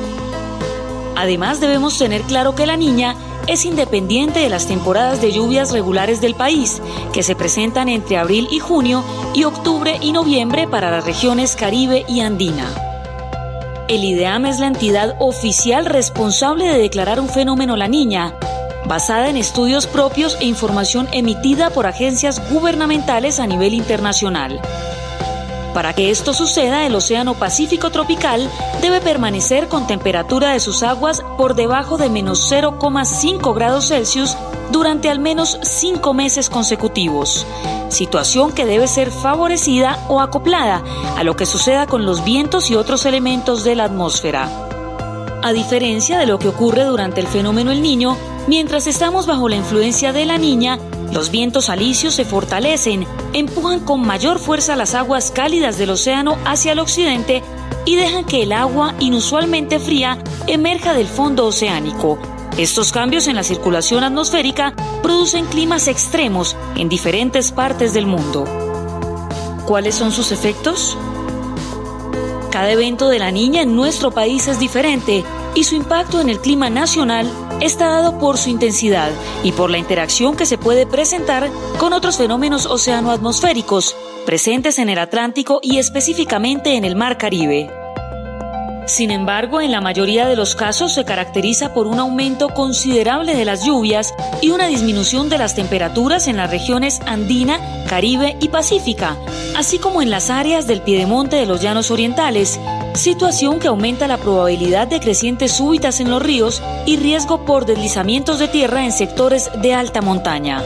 Además 1.17 1.59
debemos 1.59 1.97
tener 1.97 2.21
claro 2.23 2.55
que 2.55 2.67
la 2.67 2.77
niña 2.77 3.17
es 3.47 3.65
independiente 3.65 4.41
de 4.41 4.51
las 4.51 4.67
temporadas 4.67 5.23
de 5.23 5.33
lluvias 5.33 5.73
regulares 5.73 6.21
del 6.21 6.35
país, 6.35 6.83
que 7.15 7.23
se 7.23 7.35
presentan 7.35 7.89
entre 7.89 8.19
abril 8.19 8.49
y 8.51 8.59
junio 8.59 9.03
y 9.33 9.45
octubre 9.45 9.99
y 10.03 10.13
noviembre 10.13 10.69
para 10.69 10.91
las 10.91 11.07
regiones 11.07 11.57
Caribe 11.57 12.05
y 12.07 12.21
Andina. 12.21 12.69
El 13.89 14.05
IDEAM 14.05 14.45
es 14.45 14.59
la 14.59 14.67
entidad 14.67 15.17
oficial 15.19 15.87
responsable 15.87 16.67
de 16.67 16.77
declarar 16.77 17.21
un 17.21 17.31
fenómeno 17.31 17.77
la 17.77 17.89
niña 17.89 18.35
basada 18.87 19.29
en 19.29 19.37
estudios 19.37 19.87
propios 19.87 20.37
e 20.41 20.47
información 20.47 21.09
emitida 21.13 21.71
por 21.71 21.87
agencias 21.87 22.41
gubernamentales 22.51 23.41
a 23.41 23.47
nivel 23.47 23.75
internacional. 23.75 24.61
Para 25.77 25.93
que 25.93 26.11
esto 26.11 26.33
suceda, 26.33 26.87
el 26.87 26.95
Océano 26.95 27.35
Pacífico 27.35 27.91
tropical 27.91 28.49
debe 28.81 29.03
permanecer 29.03 29.69
con 29.69 29.87
temperatura 29.87 30.53
de 30.53 30.61
sus 30.61 30.83
aguas 30.83 31.23
por 31.37 31.55
debajo 31.55 31.99
de 31.99 32.09
menos 32.09 32.51
0,5 32.51 33.55
grados 33.55 33.89
Celsius 33.89 34.39
durante 34.73 35.11
al 35.11 35.19
menos 35.19 35.59
cinco 35.63 36.15
meses 36.15 36.49
consecutivos, 36.49 37.47
situación 37.89 38.53
que 38.53 38.65
debe 38.65 38.89
ser 38.89 39.11
favorecida 39.11 39.99
o 40.09 40.23
acoplada 40.23 40.83
a 41.17 41.25
lo 41.25 41.37
que 41.37 41.45
suceda 41.45 41.87
con 41.87 42.07
los 42.07 42.25
vientos 42.25 42.71
y 42.71 42.75
otros 42.75 43.05
elementos 43.05 43.63
de 43.63 43.77
la 43.77 43.85
atmósfera. 43.85 44.49
A 45.43 45.53
diferencia 45.53 46.19
de 46.19 46.27
lo 46.27 46.39
que 46.39 46.49
ocurre 46.49 46.85
durante 46.85 47.21
el 47.21 47.27
fenómeno 47.27 47.71
El 47.71 47.83
Niño, 47.83 48.17
Mientras 48.49 48.87
estamos 48.87 49.27
bajo 49.27 49.49
la 49.49 49.57
influencia 49.57 50.13
de 50.13 50.25
la 50.25 50.39
niña, 50.39 50.79
los 51.13 51.31
vientos 51.31 51.69
alisios 51.69 52.15
se 52.15 52.25
fortalecen, 52.25 53.05
empujan 53.33 53.81
con 53.81 54.07
mayor 54.07 54.39
fuerza 54.39 54.77
las 54.77 54.95
aguas 54.95 55.33
cálidas 55.33 55.79
del 55.79 55.91
océano 55.91 56.39
hacia 56.45 56.73
el 56.73 56.79
occidente 56.79 57.43
y 57.85 57.97
dejan 57.97 58.25
que 58.25 58.45
el 58.45 58.53
agua, 58.53 58.95
inusualmente 59.01 59.81
fría, 59.81 60.19
emerja 60.47 60.95
del 60.95 61.09
fondo 61.09 61.47
oceánico. 61.47 62.19
Estos 62.57 62.93
cambios 62.93 63.27
en 63.27 63.35
la 63.35 63.43
circulación 63.43 64.05
atmosférica 64.05 64.75
producen 65.03 65.47
climas 65.47 65.89
extremos 65.89 66.57
en 66.77 66.89
diferentes 66.89 67.51
partes 67.51 67.95
del 67.95 68.07
mundo. 68.07 68.45
¿Cuáles 69.67 69.97
son 69.97 70.13
sus 70.13 70.31
efectos? 70.31 70.97
Cada 72.57 72.71
evento 72.71 73.11
de 73.11 73.19
la 73.19 73.31
niña 73.31 73.61
en 73.61 73.77
nuestro 73.77 74.13
país 74.13 74.49
es 74.49 74.59
diferente 74.59 75.23
y 75.55 75.65
su 75.65 75.75
impacto 75.75 76.23
en 76.23 76.31
el 76.31 76.41
clima 76.41 76.71
nacional 76.71 77.31
está 77.61 77.89
dado 77.89 78.19
por 78.19 78.39
su 78.39 78.49
intensidad 78.49 79.11
y 79.45 79.53
por 79.53 79.69
la 79.69 79.77
interacción 79.77 80.35
que 80.35 80.47
se 80.47 80.57
puede 80.57 80.87
presentar 80.87 81.51
con 81.79 81.93
otros 81.93 82.17
fenómenos 82.17 82.65
oceanoatmosféricos 82.65 83.95
presentes 84.25 84.79
en 84.79 84.89
el 84.89 84.99
Atlántico 84.99 85.61
y 85.63 85.77
específicamente 85.77 86.77
en 86.77 86.87
el 86.87 86.97
Mar 86.97 87.19
Caribe. 87.19 87.76
Sin 88.87 89.11
embargo, 89.11 89.61
en 89.61 89.73
la 89.73 89.81
mayoría 89.81 90.27
de 90.29 90.37
los 90.37 90.55
casos 90.55 90.95
se 90.95 91.05
caracteriza 91.05 91.75
por 91.75 91.89
un 91.89 91.99
aumento 91.99 92.49
considerable 92.51 93.35
de 93.35 93.45
las 93.45 93.65
lluvias 93.65 94.15
y 94.41 94.51
una 94.51 94.69
disminución 94.69 95.29
de 95.29 95.39
las 95.39 95.57
temperaturas 95.57 96.29
en 96.29 96.37
las 96.37 96.51
regiones 96.51 97.01
andina, 97.05 97.59
Caribe 97.89 98.37
y 98.41 98.49
Pacífica, 98.49 99.17
así 99.57 99.79
como 99.79 100.03
en 100.03 100.11
las 100.11 100.31
áreas 100.31 100.69
del 100.69 100.83
piedemonte 100.83 101.35
de 101.35 101.47
los 101.47 101.61
llanos 101.61 101.91
orientales, 101.91 102.61
situación 102.95 103.59
que 103.59 103.69
aumenta 103.69 104.07
la 104.07 104.19
probabilidad 104.19 104.87
de 104.87 105.01
crecientes 105.01 105.53
súbitas 105.53 105.99
en 105.99 106.09
los 106.09 106.23
ríos 106.23 106.63
y 106.87 106.97
riesgo 106.97 107.45
por 107.45 107.67
deslizamientos 107.67 108.39
de 108.39 108.47
tierra 108.47 108.85
en 108.85 108.93
sectores 108.93 109.51
de 109.61 109.75
alta 109.75 110.01
montaña. 110.01 110.63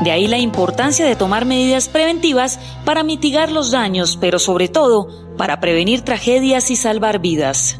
De 0.00 0.10
ahí 0.10 0.26
la 0.26 0.38
importancia 0.38 1.06
de 1.06 1.16
tomar 1.16 1.44
medidas 1.44 1.88
preventivas 1.88 2.58
para 2.84 3.02
mitigar 3.02 3.52
los 3.52 3.70
daños, 3.70 4.16
pero 4.20 4.38
sobre 4.38 4.68
todo 4.68 5.08
para 5.36 5.60
prevenir 5.60 6.02
tragedias 6.02 6.70
y 6.70 6.76
salvar 6.76 7.20
vidas. 7.20 7.78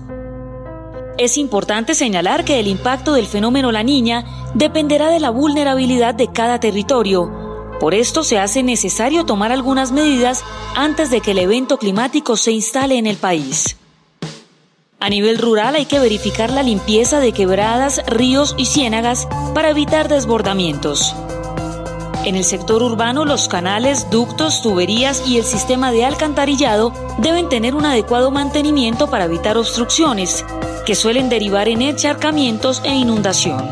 Es 1.18 1.37
importante 1.37 1.94
señalar 1.94 2.44
que 2.44 2.59
el 2.59 2.68
impacto 2.68 3.12
del 3.12 3.27
fenómeno 3.27 3.70
La 3.72 3.83
Niña 3.83 4.25
dependerá 4.55 5.09
de 5.09 5.20
la 5.20 5.31
vulnerabilidad 5.31 6.14
de 6.14 6.33
cada 6.33 6.61
territorio. 6.61 7.31
Por 7.81 7.94
esto 7.94 8.22
se 8.22 8.38
hace 8.38 8.62
necesario 8.62 9.25
tomar 9.25 9.53
algunas 9.53 9.92
medidas 9.92 10.44
antes 10.77 11.11
de 11.11 11.20
que 11.20 11.33
el 11.33 11.38
evento 11.38 11.79
climático 11.79 12.37
se 12.37 12.53
instale 12.53 12.96
en 12.96 13.07
el 13.07 13.16
país. 13.16 13.77
A 15.01 15.09
nivel 15.09 15.38
rural 15.38 15.75
hay 15.75 15.87
que 15.87 15.98
verificar 15.98 16.51
la 16.51 16.62
limpieza 16.62 17.18
de 17.18 17.33
quebradas, 17.33 18.03
ríos 18.07 18.55
y 18.57 18.66
ciénagas 18.66 19.27
para 19.53 19.70
evitar 19.70 20.09
desbordamientos. 20.09 21.14
En 22.24 22.37
el 22.37 22.44
sector 22.44 22.85
urbano, 22.85 23.24
los 23.24 23.48
canales, 23.48 24.08
ductos, 24.08 24.62
tuberías 24.62 25.26
y 25.26 25.38
el 25.38 25.44
sistema 25.44 25.90
de 25.90 26.04
alcantarillado 26.04 26.92
deben 27.18 27.48
tener 27.48 27.74
un 27.74 27.85
adecuado 27.85 28.30
mantenimiento 28.30 29.11
para 29.11 29.24
evitar 29.24 29.58
obstrucciones, 29.58 30.44
que 30.87 30.94
suelen 30.94 31.28
derivar 31.28 31.68
en 31.68 31.82
encharcamientos 31.82 32.80
e 32.85 32.94
inundación. 32.94 33.68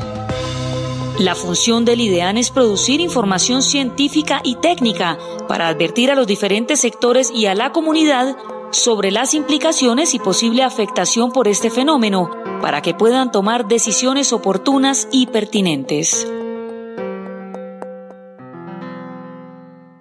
La 1.20 1.36
función 1.36 1.84
del 1.84 2.00
IDEAN 2.00 2.38
es 2.38 2.50
producir 2.50 3.00
información 3.00 3.62
científica 3.62 4.40
y 4.42 4.56
técnica 4.56 5.16
para 5.46 5.68
advertir 5.68 6.10
a 6.10 6.16
los 6.16 6.26
diferentes 6.26 6.80
sectores 6.80 7.30
y 7.30 7.46
a 7.46 7.54
la 7.54 7.70
comunidad 7.70 8.36
sobre 8.72 9.12
las 9.12 9.34
implicaciones 9.34 10.14
y 10.14 10.18
posible 10.18 10.64
afectación 10.64 11.30
por 11.30 11.46
este 11.46 11.70
fenómeno, 11.70 12.30
para 12.60 12.82
que 12.82 12.94
puedan 12.94 13.30
tomar 13.30 13.68
decisiones 13.68 14.32
oportunas 14.32 15.06
y 15.12 15.26
pertinentes. 15.26 16.26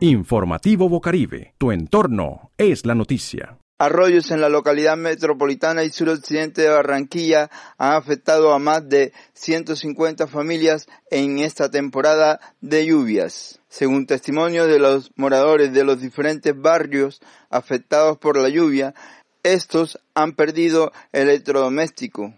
Informativo 0.01 0.87
Bocaribe, 0.87 1.55
tu 1.57 1.73
entorno 1.73 2.51
es 2.57 2.85
la 2.85 2.95
noticia. 2.95 3.57
Arroyos 3.79 4.31
en 4.31 4.39
la 4.39 4.47
localidad 4.47 4.95
metropolitana 4.95 5.83
y 5.83 5.89
suroccidente 5.89 6.61
de 6.61 6.69
Barranquilla 6.69 7.49
han 7.77 7.97
afectado 7.97 8.53
a 8.53 8.59
más 8.59 8.87
de 8.87 9.11
150 9.33 10.27
familias 10.27 10.87
en 11.11 11.39
esta 11.39 11.69
temporada 11.69 12.39
de 12.61 12.85
lluvias. 12.85 13.59
Según 13.67 14.05
testimonio 14.05 14.67
de 14.67 14.79
los 14.79 15.11
moradores 15.17 15.73
de 15.73 15.83
los 15.83 15.99
diferentes 15.99 16.57
barrios 16.57 17.19
afectados 17.49 18.17
por 18.17 18.37
la 18.37 18.47
lluvia, 18.47 18.95
estos 19.43 19.99
han 20.13 20.31
perdido 20.31 20.93
electrodoméstico, 21.11 22.33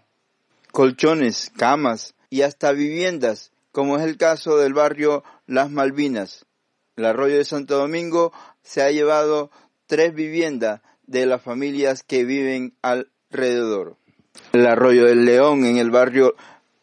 colchones, 0.72 1.52
camas 1.56 2.16
y 2.28 2.42
hasta 2.42 2.72
viviendas, 2.72 3.52
como 3.70 3.98
es 3.98 4.02
el 4.02 4.16
caso 4.16 4.56
del 4.56 4.74
barrio 4.74 5.22
Las 5.46 5.70
Malvinas. 5.70 6.44
El 6.94 7.06
arroyo 7.06 7.38
de 7.38 7.44
Santo 7.46 7.78
Domingo 7.78 8.32
se 8.62 8.82
ha 8.82 8.90
llevado 8.90 9.50
tres 9.86 10.14
viviendas 10.14 10.82
de 11.06 11.24
las 11.24 11.40
familias 11.40 12.02
que 12.02 12.24
viven 12.24 12.74
alrededor. 12.82 13.96
El 14.52 14.66
arroyo 14.66 15.06
del 15.06 15.24
León 15.24 15.64
en 15.64 15.78
el 15.78 15.90
barrio, 15.90 16.34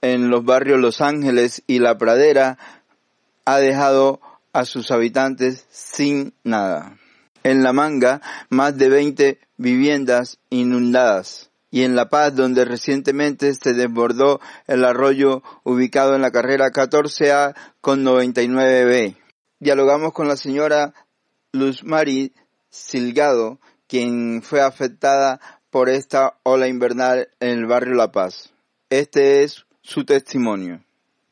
en 0.02 0.32
los 0.32 0.44
barrios 0.44 0.80
Los 0.80 1.02
Ángeles 1.02 1.62
y 1.68 1.78
La 1.78 2.00
Pradera 2.00 2.58
ha 3.46 3.60
dejado 3.60 4.20
a 4.52 4.66
sus 4.66 4.90
habitantes 4.90 5.68
sin 5.70 6.34
nada. 6.44 6.98
En 7.44 7.62
La 7.62 7.72
Manga, 7.72 8.20
más 8.50 8.76
de 8.80 8.90
20 8.90 9.40
viviendas 9.58 10.40
inundadas. 10.50 11.52
Y 11.70 11.84
en 11.84 11.96
La 11.96 12.10
Paz, 12.10 12.36
donde 12.36 12.66
recientemente 12.66 13.54
se 13.54 13.74
desbordó 13.74 14.42
el 14.66 14.84
arroyo 14.86 15.44
ubicado 15.64 16.16
en 16.16 16.24
la 16.24 16.32
carrera 16.32 16.72
14A 16.72 17.54
con 17.80 18.04
99B 18.04 19.19
dialogamos 19.60 20.14
con 20.14 20.28
la 20.28 20.38
señora 20.38 20.94
Luz 21.52 21.84
Mari 21.84 22.34
Silgado, 22.70 23.60
quien 23.88 24.42
fue 24.42 24.62
afectada 24.62 25.40
por 25.70 25.90
esta 25.90 26.40
ola 26.44 26.68
invernal 26.68 27.30
en 27.40 27.50
el 27.50 27.66
barrio 27.66 27.94
La 27.94 28.12
Paz. 28.12 28.54
Este 28.90 29.44
es 29.44 29.66
su 29.82 30.06
testimonio. 30.06 30.84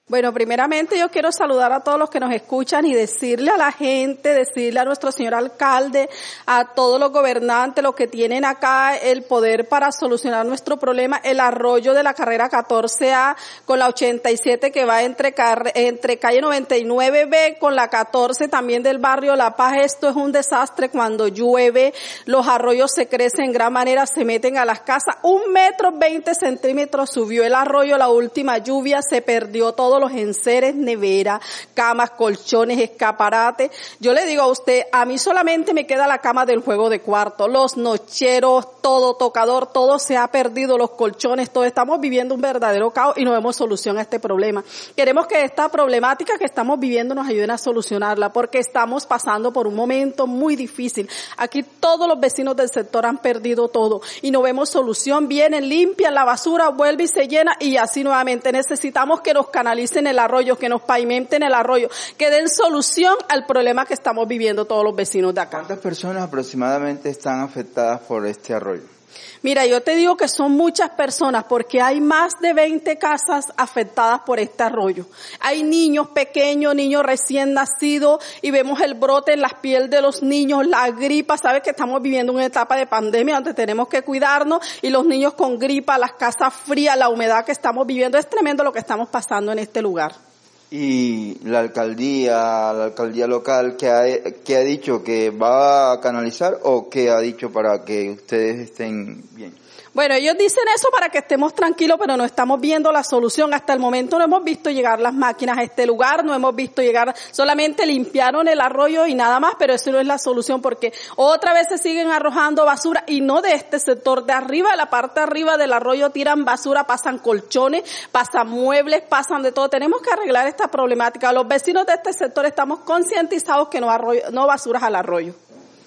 Bueno, 0.09 0.33
primeramente 0.33 0.97
yo 0.97 1.11
quiero 1.11 1.33
saludar 1.33 1.73
a 1.73 1.81
todos 1.81 1.99
los 1.99 2.09
que 2.09 2.21
nos 2.21 2.31
escuchan 2.31 2.85
y 2.85 2.93
decirle 2.93 3.51
a 3.51 3.57
la 3.57 3.73
gente, 3.73 4.33
decirle 4.33 4.79
a 4.79 4.85
nuestro 4.85 5.11
señor 5.11 5.35
alcalde, 5.35 6.09
a 6.45 6.63
todos 6.63 6.97
los 6.97 7.11
gobernantes, 7.11 7.83
los 7.83 7.93
que 7.93 8.07
tienen 8.07 8.45
acá 8.45 8.95
el 8.95 9.23
poder 9.23 9.67
para 9.67 9.91
solucionar 9.91 10.45
nuestro 10.45 10.77
problema, 10.77 11.19
el 11.25 11.41
arroyo 11.41 11.93
de 11.93 12.03
la 12.03 12.13
carrera 12.13 12.49
14A 12.49 13.35
con 13.65 13.79
la 13.79 13.89
87 13.89 14.71
que 14.71 14.85
va 14.85 15.03
entre, 15.03 15.35
entre 15.75 16.19
calle 16.19 16.41
99B 16.41 17.59
con 17.59 17.75
la 17.75 17.89
14 17.89 18.47
también 18.47 18.83
del 18.83 18.99
barrio 18.99 19.35
La 19.35 19.57
Paz. 19.57 19.73
Esto 19.75 20.07
es 20.07 20.15
un 20.15 20.31
desastre 20.31 20.87
cuando 20.87 21.27
llueve, 21.27 21.93
los 22.23 22.47
arroyos 22.47 22.93
se 22.93 23.09
crecen 23.09 23.43
en 23.43 23.51
gran 23.51 23.73
manera, 23.73 24.05
se 24.05 24.23
meten 24.23 24.57
a 24.57 24.63
las 24.63 24.79
casas. 24.79 25.17
Un 25.23 25.51
metro 25.51 25.91
veinte 25.91 26.33
centímetros 26.33 27.09
subió 27.09 27.43
el 27.43 27.53
arroyo 27.53 27.97
la 27.97 28.07
última 28.07 28.59
lluvia, 28.59 29.01
se 29.01 29.21
perdió 29.21 29.73
todo 29.73 29.96
los 29.99 30.11
enseres, 30.11 30.75
nevera, 30.75 31.39
camas, 31.73 32.11
colchones, 32.11 32.79
escaparates. 32.79 33.71
Yo 33.99 34.13
le 34.13 34.25
digo 34.25 34.41
a 34.43 34.47
usted, 34.47 34.83
a 34.91 35.05
mí 35.05 35.17
solamente 35.17 35.73
me 35.73 35.87
queda 35.87 36.07
la 36.07 36.19
cama 36.19 36.45
del 36.45 36.61
juego 36.61 36.89
de 36.89 37.01
cuarto, 37.01 37.47
los 37.47 37.77
nocheros, 37.77 38.81
todo 38.81 39.15
tocador, 39.15 39.67
todo 39.67 39.99
se 39.99 40.17
ha 40.17 40.27
perdido, 40.27 40.77
los 40.77 40.91
colchones, 40.91 41.49
todo. 41.49 41.65
Estamos 41.65 41.99
viviendo 41.99 42.35
un 42.35 42.41
verdadero 42.41 42.91
caos 42.91 43.17
y 43.17 43.25
no 43.25 43.31
vemos 43.31 43.55
solución 43.55 43.97
a 43.97 44.01
este 44.01 44.19
problema. 44.19 44.63
Queremos 44.95 45.27
que 45.27 45.43
esta 45.43 45.69
problemática 45.69 46.37
que 46.37 46.45
estamos 46.45 46.79
viviendo 46.79 47.15
nos 47.15 47.27
ayuden 47.27 47.51
a 47.51 47.57
solucionarla 47.57 48.31
porque 48.31 48.59
estamos 48.59 49.05
pasando 49.05 49.51
por 49.51 49.67
un 49.67 49.75
momento 49.75 50.27
muy 50.27 50.55
difícil. 50.55 51.09
Aquí 51.37 51.63
todos 51.63 52.07
los 52.07 52.19
vecinos 52.19 52.55
del 52.55 52.69
sector 52.69 53.05
han 53.05 53.17
perdido 53.17 53.67
todo 53.67 54.01
y 54.21 54.31
no 54.31 54.41
vemos 54.41 54.69
solución. 54.69 55.27
Vienen, 55.27 55.67
limpian 55.67 56.13
la 56.13 56.23
basura, 56.23 56.69
vuelve 56.69 57.03
y 57.03 57.07
se 57.07 57.27
llena 57.27 57.55
y 57.59 57.77
así 57.77 58.03
nuevamente 58.03 58.51
necesitamos 58.51 59.21
que 59.21 59.33
nos 59.33 59.49
canalicen 59.49 59.86
en 59.95 60.07
el 60.07 60.19
arroyo, 60.19 60.57
que 60.57 60.69
nos 60.69 60.81
pavimenten 60.81 61.43
el 61.43 61.53
arroyo, 61.53 61.89
que 62.17 62.29
den 62.29 62.49
solución 62.49 63.15
al 63.29 63.45
problema 63.45 63.85
que 63.85 63.93
estamos 63.93 64.27
viviendo 64.27 64.65
todos 64.65 64.83
los 64.83 64.95
vecinos 64.95 65.33
de 65.33 65.41
acá. 65.41 65.57
¿Cuántas 65.57 65.79
personas 65.79 66.23
aproximadamente 66.23 67.09
están 67.09 67.41
afectadas 67.41 68.01
por 68.01 68.25
este 68.25 68.53
arroyo? 68.53 68.96
Mira, 69.41 69.65
yo 69.65 69.81
te 69.81 69.95
digo 69.95 70.17
que 70.17 70.27
son 70.27 70.53
muchas 70.53 70.89
personas 70.91 71.45
porque 71.45 71.81
hay 71.81 72.01
más 72.01 72.33
de 72.41 72.53
20 72.53 72.97
casas 72.97 73.53
afectadas 73.55 74.21
por 74.25 74.39
este 74.39 74.63
arroyo. 74.63 75.05
Hay 75.39 75.63
niños 75.63 76.07
pequeños, 76.09 76.75
niños 76.75 77.03
recién 77.03 77.53
nacidos 77.53 78.23
y 78.41 78.51
vemos 78.51 78.81
el 78.81 78.95
brote 78.95 79.33
en 79.33 79.41
las 79.41 79.55
pieles 79.55 79.89
de 79.89 80.01
los 80.01 80.23
niños, 80.23 80.65
la 80.65 80.89
gripa. 80.91 81.37
Sabes 81.37 81.61
que 81.61 81.69
estamos 81.69 82.01
viviendo 82.01 82.33
una 82.33 82.45
etapa 82.45 82.75
de 82.75 82.87
pandemia 82.87 83.35
donde 83.35 83.53
tenemos 83.53 83.87
que 83.87 84.01
cuidarnos 84.01 84.61
y 84.81 84.89
los 84.89 85.05
niños 85.05 85.33
con 85.33 85.59
gripa, 85.59 85.97
las 85.97 86.13
casas 86.13 86.53
frías, 86.53 86.97
la 86.97 87.09
humedad 87.09 87.45
que 87.45 87.51
estamos 87.51 87.85
viviendo. 87.85 88.17
Es 88.17 88.29
tremendo 88.29 88.63
lo 88.63 88.73
que 88.73 88.79
estamos 88.79 89.09
pasando 89.09 89.51
en 89.51 89.59
este 89.59 89.81
lugar 89.81 90.26
y 90.69 91.37
la 91.43 91.59
alcaldía, 91.59 92.73
la 92.73 92.85
alcaldía 92.85 93.27
local, 93.27 93.77
que 93.77 93.89
ha, 93.89 94.03
que 94.43 94.57
ha 94.57 94.61
dicho 94.61 95.03
que 95.03 95.29
va 95.29 95.93
a 95.93 96.01
canalizar 96.01 96.59
o 96.63 96.89
que 96.89 97.09
ha 97.09 97.19
dicho 97.19 97.51
para 97.51 97.85
que 97.85 98.11
ustedes 98.11 98.59
estén 98.59 99.23
bien? 99.31 99.53
Bueno, 99.93 100.15
ellos 100.15 100.37
dicen 100.37 100.63
eso 100.75 100.89
para 100.91 101.09
que 101.09 101.19
estemos 101.19 101.53
tranquilos, 101.53 101.97
pero 101.99 102.17
no 102.17 102.25
estamos 102.25 102.59
viendo 102.59 102.91
la 102.91 103.03
solución. 103.03 103.53
Hasta 103.53 103.73
el 103.73 103.79
momento 103.79 104.17
no 104.17 104.25
hemos 104.25 104.43
visto 104.43 104.69
llegar 104.69 104.99
las 104.99 105.13
máquinas 105.13 105.57
a 105.57 105.63
este 105.63 105.85
lugar, 105.85 106.23
no 106.23 106.33
hemos 106.33 106.55
visto 106.55 106.81
llegar, 106.81 107.15
solamente 107.31 107.85
limpiaron 107.85 108.47
el 108.47 108.61
arroyo 108.61 109.05
y 109.05 109.15
nada 109.15 109.39
más, 109.39 109.55
pero 109.57 109.73
eso 109.73 109.91
no 109.91 109.99
es 109.99 110.07
la 110.07 110.17
solución 110.17 110.61
porque 110.61 110.93
otra 111.15 111.53
vez 111.53 111.67
se 111.69 111.77
siguen 111.77 112.09
arrojando 112.11 112.65
basura 112.65 113.03
y 113.07 113.21
no 113.21 113.41
de 113.41 113.53
este 113.53 113.79
sector, 113.79 114.25
de 114.25 114.33
arriba, 114.33 114.71
de 114.71 114.77
la 114.77 114.89
parte 114.89 115.19
de 115.19 115.25
arriba 115.25 115.57
del 115.57 115.73
arroyo 115.73 116.09
tiran 116.09 116.45
basura, 116.45 116.85
pasan 116.85 117.19
colchones, 117.19 117.83
pasan 118.11 118.49
muebles, 118.49 119.01
pasan 119.01 119.41
de 119.41 119.51
todo. 119.51 119.69
Tenemos 119.69 120.01
que 120.01 120.11
arreglar 120.11 120.47
esta 120.47 120.67
problemática. 120.67 121.31
Los 121.31 121.47
vecinos 121.47 121.85
de 121.85 121.93
este 121.93 122.13
sector 122.13 122.45
estamos 122.45 122.79
concientizados 122.79 123.69
que 123.69 123.79
no, 123.79 123.89
arroyo, 123.89 124.21
no 124.31 124.47
basuras 124.47 124.83
al 124.83 124.95
arroyo. 124.95 125.33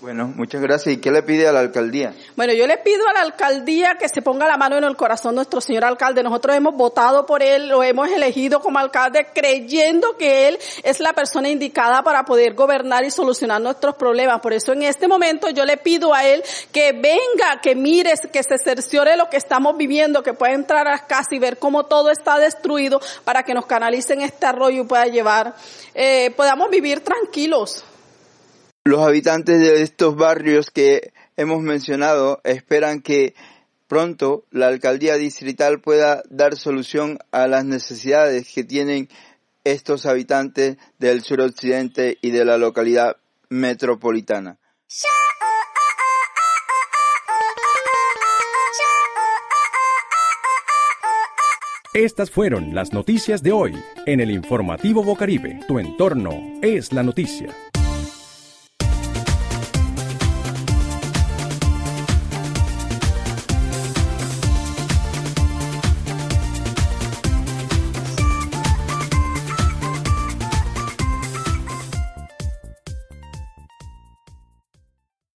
Bueno, 0.01 0.33
muchas 0.35 0.63
gracias. 0.63 0.95
¿Y 0.95 0.99
qué 0.99 1.11
le 1.11 1.23
pide 1.23 1.47
a 1.47 1.53
la 1.53 1.61
alcaldía? 1.61 2.15
Bueno, 2.35 2.55
yo 2.55 2.67
le 2.67 2.79
pido 2.79 3.07
a 3.07 3.13
la 3.13 3.21
alcaldía 3.21 3.97
que 3.99 4.09
se 4.09 4.23
ponga 4.23 4.49
la 4.49 4.57
mano 4.57 4.79
en 4.79 4.85
el 4.85 4.97
corazón 4.97 5.35
nuestro 5.35 5.61
señor 5.61 5.85
alcalde. 5.85 6.23
Nosotros 6.23 6.57
hemos 6.57 6.75
votado 6.75 7.27
por 7.27 7.43
él, 7.43 7.69
lo 7.69 7.83
hemos 7.83 8.11
elegido 8.11 8.61
como 8.61 8.79
alcalde 8.79 9.27
creyendo 9.35 10.17
que 10.17 10.49
él 10.49 10.59
es 10.85 11.01
la 11.01 11.13
persona 11.13 11.51
indicada 11.51 12.03
para 12.03 12.25
poder 12.25 12.55
gobernar 12.55 13.05
y 13.05 13.11
solucionar 13.11 13.61
nuestros 13.61 13.95
problemas. 13.97 14.41
Por 14.41 14.55
eso 14.55 14.73
en 14.73 14.85
este 14.85 15.07
momento 15.07 15.51
yo 15.51 15.67
le 15.67 15.77
pido 15.77 16.15
a 16.15 16.25
él 16.25 16.43
que 16.73 16.93
venga, 16.93 17.61
que 17.63 17.75
mire, 17.75 18.15
que 18.33 18.43
se 18.43 18.57
cerciore 18.57 19.19
lo 19.19 19.29
que 19.29 19.37
estamos 19.37 19.77
viviendo, 19.77 20.23
que 20.23 20.33
pueda 20.33 20.55
entrar 20.55 20.89
a 20.89 21.07
casa 21.07 21.35
y 21.35 21.39
ver 21.39 21.59
cómo 21.59 21.85
todo 21.85 22.11
está 22.11 22.39
destruido 22.39 23.03
para 23.25 23.43
que 23.43 23.53
nos 23.53 23.67
canalicen 23.67 24.23
este 24.23 24.47
arroyo 24.47 24.83
y 24.83 24.87
pueda 24.87 25.05
llevar, 25.05 25.55
eh, 25.95 26.31
podamos 26.31 26.71
vivir 26.71 27.01
tranquilos. 27.01 27.85
Los 28.85 29.07
habitantes 29.07 29.61
de 29.61 29.83
estos 29.83 30.17
barrios 30.17 30.71
que 30.71 31.13
hemos 31.37 31.61
mencionado 31.61 32.41
esperan 32.45 33.03
que 33.03 33.35
pronto 33.89 34.47
la 34.51 34.69
alcaldía 34.69 35.17
distrital 35.17 35.83
pueda 35.83 36.23
dar 36.31 36.57
solución 36.57 37.19
a 37.31 37.47
las 37.47 37.67
necesidades 37.67 38.51
que 38.55 38.65
tienen 38.65 39.11
estos 39.65 40.07
habitantes 40.07 40.79
del 40.99 41.21
suroccidente 41.21 42.17
y 42.23 42.31
de 42.31 42.47
la 42.47 42.57
localidad 42.57 43.19
metropolitana. 43.51 44.59
Estas 51.93 52.31
fueron 52.31 52.75
las 52.75 52.95
noticias 52.95 53.43
de 53.43 53.53
hoy 53.53 53.75
en 54.07 54.21
el 54.21 54.31
informativo 54.31 55.03
Bocaribe. 55.03 55.61
Tu 55.69 55.79
entorno 55.81 56.61
es 56.63 56.95
la 56.95 57.03
noticia. 57.03 57.55